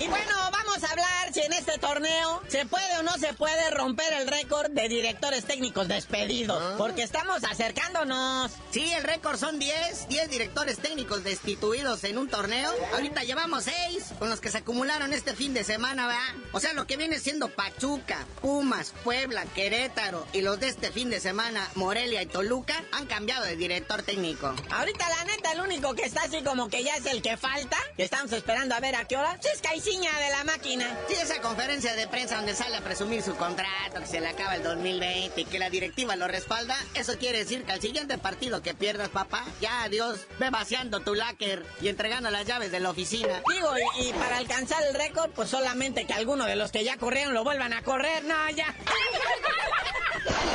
Y 0.00 0.06
bueno, 0.06 0.32
vamos 0.52 0.84
a 0.84 0.90
hablar 0.92 1.32
si 1.32 1.40
en 1.40 1.52
este 1.52 1.78
torneo 1.78 2.40
se 2.48 2.66
puede 2.66 2.98
o 2.98 3.02
no 3.02 3.12
se 3.14 3.32
puede 3.34 3.70
romper 3.70 4.12
el 4.12 4.28
récord 4.28 4.70
de 4.70 4.88
directores 4.88 5.44
técnicos 5.44 5.88
despedidos. 5.88 6.76
Porque 6.78 7.02
estamos 7.02 7.42
acercándonos. 7.44 8.52
Sí, 8.70 8.92
el 8.92 9.02
récord 9.02 9.38
son 9.38 9.58
10, 9.58 10.08
10 10.08 10.30
directores 10.30 10.78
técnicos 10.78 11.24
destituidos 11.24 12.04
en 12.04 12.18
un 12.18 12.28
torneo. 12.28 12.70
Ahorita 12.92 13.22
llevamos 13.24 13.64
6 13.64 14.12
con 14.18 14.30
los 14.30 14.40
que 14.40 14.50
se 14.50 14.58
acumularon 14.58 15.12
este 15.12 15.34
fin 15.34 15.52
de 15.52 15.64
semana, 15.64 16.06
¿verdad? 16.06 16.46
O 16.52 16.60
sea, 16.60 16.72
lo 16.74 16.86
que 16.86 16.96
viene 16.96 17.18
siendo 17.18 17.48
Pachuca, 17.48 18.24
Pumas, 18.40 18.94
Puebla, 19.02 19.44
Querétaro 19.54 20.26
y 20.32 20.42
los 20.42 20.60
de 20.60 20.68
este 20.68 20.92
fin 20.92 21.10
de 21.10 21.18
semana, 21.18 21.68
Morelia 21.74 22.22
y 22.22 22.26
Toluca, 22.26 22.84
han 22.92 23.06
cambiado 23.06 23.44
de 23.44 23.56
director 23.56 24.02
técnico. 24.02 24.54
Ahorita, 24.70 25.08
la 25.08 25.24
neta, 25.24 25.52
el 25.52 25.60
único 25.60 25.94
que 25.94 26.04
está 26.04 26.22
así 26.22 26.42
como 26.42 26.68
que 26.68 26.84
ya 26.84 26.94
es 26.96 27.06
el 27.06 27.20
que 27.20 27.36
falta, 27.36 27.76
que 27.96 28.04
estamos 28.04 28.32
esperando 28.32 28.74
a 28.74 28.80
ver 28.80 28.94
a 28.94 29.04
qué 29.06 29.16
hora, 29.16 29.38
es 29.54 29.60
Caiciña 29.60 30.10
de 30.18 30.30
la 30.30 30.44
máquina. 30.44 30.96
Sí, 31.08 31.14
esa 31.14 31.40
conferencia 31.40 31.94
de 31.94 32.06
prensa 32.08 32.36
donde 32.36 32.54
sale 32.54 32.76
a 32.76 32.80
presumir 32.80 33.22
su 33.22 33.34
contrato, 33.36 34.00
que 34.00 34.06
se 34.06 34.20
le 34.20 34.28
acaba 34.28 34.56
el 34.56 34.62
2020 34.62 35.40
y 35.40 35.44
que 35.44 35.58
la 35.58 35.70
directiva 35.70 36.16
lo 36.16 36.28
respalda, 36.28 36.76
eso 36.94 37.18
quiere 37.18 37.38
decir 37.38 37.64
que 37.64 37.72
al 37.72 37.80
siguiente 37.80 38.18
partido 38.18 38.62
que 38.62 38.74
pierdas, 38.74 39.08
papá, 39.08 39.44
ya 39.60 39.82
adiós, 39.82 40.20
ve 40.38 40.50
vaciando 40.50 41.00
tu 41.00 41.14
láquer 41.14 41.64
y 41.80 41.88
entregando 41.88 42.30
las 42.30 42.46
llaves 42.46 42.70
de 42.70 42.80
la 42.80 42.90
oficina. 42.90 43.42
Digo, 43.52 43.70
y, 43.98 44.08
y 44.08 44.12
para 44.12 44.38
alcanzar 44.38 44.82
el 44.84 44.94
récord, 44.94 45.30
pues 45.30 45.48
solamente 45.48 46.06
que 46.06 46.12
alguno 46.12 46.44
de 46.44 46.56
los 46.56 46.72
que 46.72 46.84
ya 46.84 46.96
corrieron 46.96 47.34
lo 47.34 47.44
vuelvan 47.44 47.72
a 47.72 47.82
correr, 47.82 48.24
no, 48.24 48.50
ya. 48.50 48.74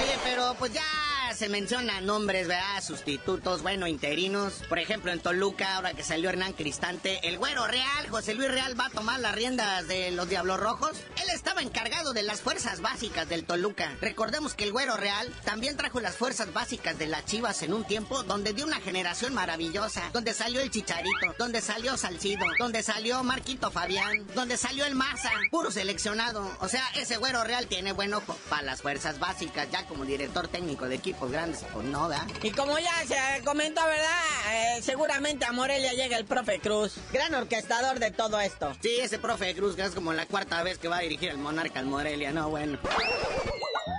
Oye, 0.02 0.18
pero 0.24 0.56
pues 0.60 0.74
ya 0.74 0.84
se 1.34 1.50
mencionan 1.50 2.06
nombres, 2.06 2.48
¿verdad? 2.48 2.84
Sustitutos, 2.84 3.62
bueno, 3.62 3.88
interinos. 3.88 4.62
Por 4.70 4.80
ejemplo, 4.80 5.12
en 5.12 5.20
Toluca, 5.20 5.76
ahora 5.76 5.94
que 5.94 6.04
salió 6.04 6.30
Hernán 6.30 6.54
Cristante, 6.54 7.28
el 7.28 7.38
güero 7.38 7.66
Real, 7.68 8.10
José 8.10 8.34
Luis 8.34 8.52
Real, 8.52 8.80
va 8.80 8.88
a 8.88 8.90
tomar 8.90 9.20
las 9.20 9.34
riendas 9.34 9.88
de 9.88 10.12
los 10.12 10.30
Diablos 10.30 10.60
Rojos. 10.60 10.92
Él 11.22 11.30
estaba 11.34 11.62
encargado 11.62 12.14
de 12.14 12.24
las 12.24 12.42
fuerzas 12.42 12.82
básicas 12.82 13.28
del 13.30 13.46
Toluca. 13.46 13.96
Recordemos 14.02 14.54
que 14.54 14.64
el 14.64 14.72
güero 14.72 14.96
Real 14.98 15.34
también 15.44 15.78
trajo 15.78 16.00
las 16.00 16.16
fuerzas 16.16 16.54
básicas 16.54 16.98
de 16.98 17.08
las 17.08 17.26
Chivas 17.26 17.62
en 17.64 17.74
un 17.74 17.84
tiempo 17.84 18.24
donde 18.24 18.54
dio 18.54 18.66
una 18.66 18.80
generación 18.80 19.34
maravillosa, 19.34 20.10
donde 20.14 20.34
salió 20.34 20.62
el 20.62 20.72
Chicharito, 20.72 21.34
donde 21.38 21.62
salió 21.62 21.98
Salcido, 21.98 22.46
donde 22.60 22.84
salió 22.84 23.24
Marquito 23.24 23.72
Fabián, 23.72 24.26
donde 24.36 24.58
salió 24.58 24.86
el 24.86 24.96
Maza, 24.96 25.32
puro 25.50 25.72
seleccionado. 25.72 26.50
O 26.60 26.68
sea, 26.68 26.84
ese 26.96 27.18
güero 27.18 27.44
Real 27.44 27.68
tiene 27.68 27.92
buen 27.94 28.14
ojo 28.14 28.38
para 28.50 28.64
las 28.64 28.82
fuerzas 28.82 29.20
básicas, 29.20 29.70
ya 29.72 29.86
como 29.88 30.06
director 30.06 30.48
técnico 30.48 30.88
de 30.88 31.00
grandes, 31.32 31.66
pues 31.74 31.86
no, 31.86 32.08
¿verdad? 32.08 32.28
Y 32.42 32.52
como 32.52 32.78
ya 32.80 32.94
se 33.08 33.44
comentó, 33.44 33.82
¿verdad? 33.86 34.24
Eh, 34.52 34.82
seguramente 34.82 35.46
a 35.46 35.52
Morelia 35.52 35.94
llega 35.94 36.18
el 36.18 36.26
profe 36.26 36.60
Cruz, 36.60 36.96
gran 37.12 37.34
orquestador 37.34 38.00
de 38.00 38.12
todo 38.12 38.40
esto. 38.40 38.76
Sí, 38.82 38.98
ese 39.00 39.20
profe 39.20 39.54
Cruz, 39.56 39.76
que 39.76 39.84
es 39.84 39.92
como 39.92 40.14
la 40.14 40.26
cuarta 40.26 40.64
vez 40.64 40.78
que 40.78 40.88
va 40.88 40.98
a 40.98 41.02
dirigir 41.02 41.30
el 41.30 41.38
Monarca 41.38 41.80
al 41.80 41.86
Morelia, 41.86 42.32
no, 42.32 42.50
bueno. 42.50 42.78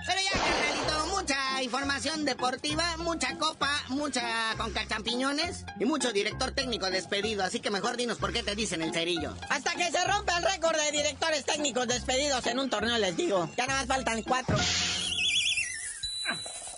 Pero 0.06 0.20
ya, 0.20 0.38
carnalito, 0.38 1.06
mucha 1.16 1.62
información 1.62 2.24
deportiva, 2.24 2.96
mucha 2.98 3.38
copa, 3.38 3.70
mucha 3.88 4.54
conca 4.58 4.86
champiñones 4.86 5.64
y 5.80 5.86
mucho 5.86 6.12
director 6.12 6.52
técnico 6.52 6.90
despedido. 6.90 7.42
Así 7.42 7.60
que 7.60 7.70
mejor 7.70 7.96
dinos 7.96 8.18
por 8.18 8.32
qué 8.32 8.42
te 8.42 8.54
dicen 8.54 8.82
el 8.82 8.92
cerillo. 8.92 9.34
Hasta 9.48 9.74
que 9.74 9.90
se 9.90 10.04
rompa 10.04 10.36
el 10.38 10.44
récord 10.44 10.76
de 10.76 10.92
directores 10.92 11.44
técnicos 11.46 11.88
despedidos 11.88 12.46
en 12.46 12.58
un 12.58 12.68
torneo, 12.68 12.98
les 12.98 13.16
digo. 13.16 13.48
Ya 13.56 13.66
nada 13.66 13.80
más 13.80 13.88
faltan 13.88 14.22
cuatro. 14.22 14.56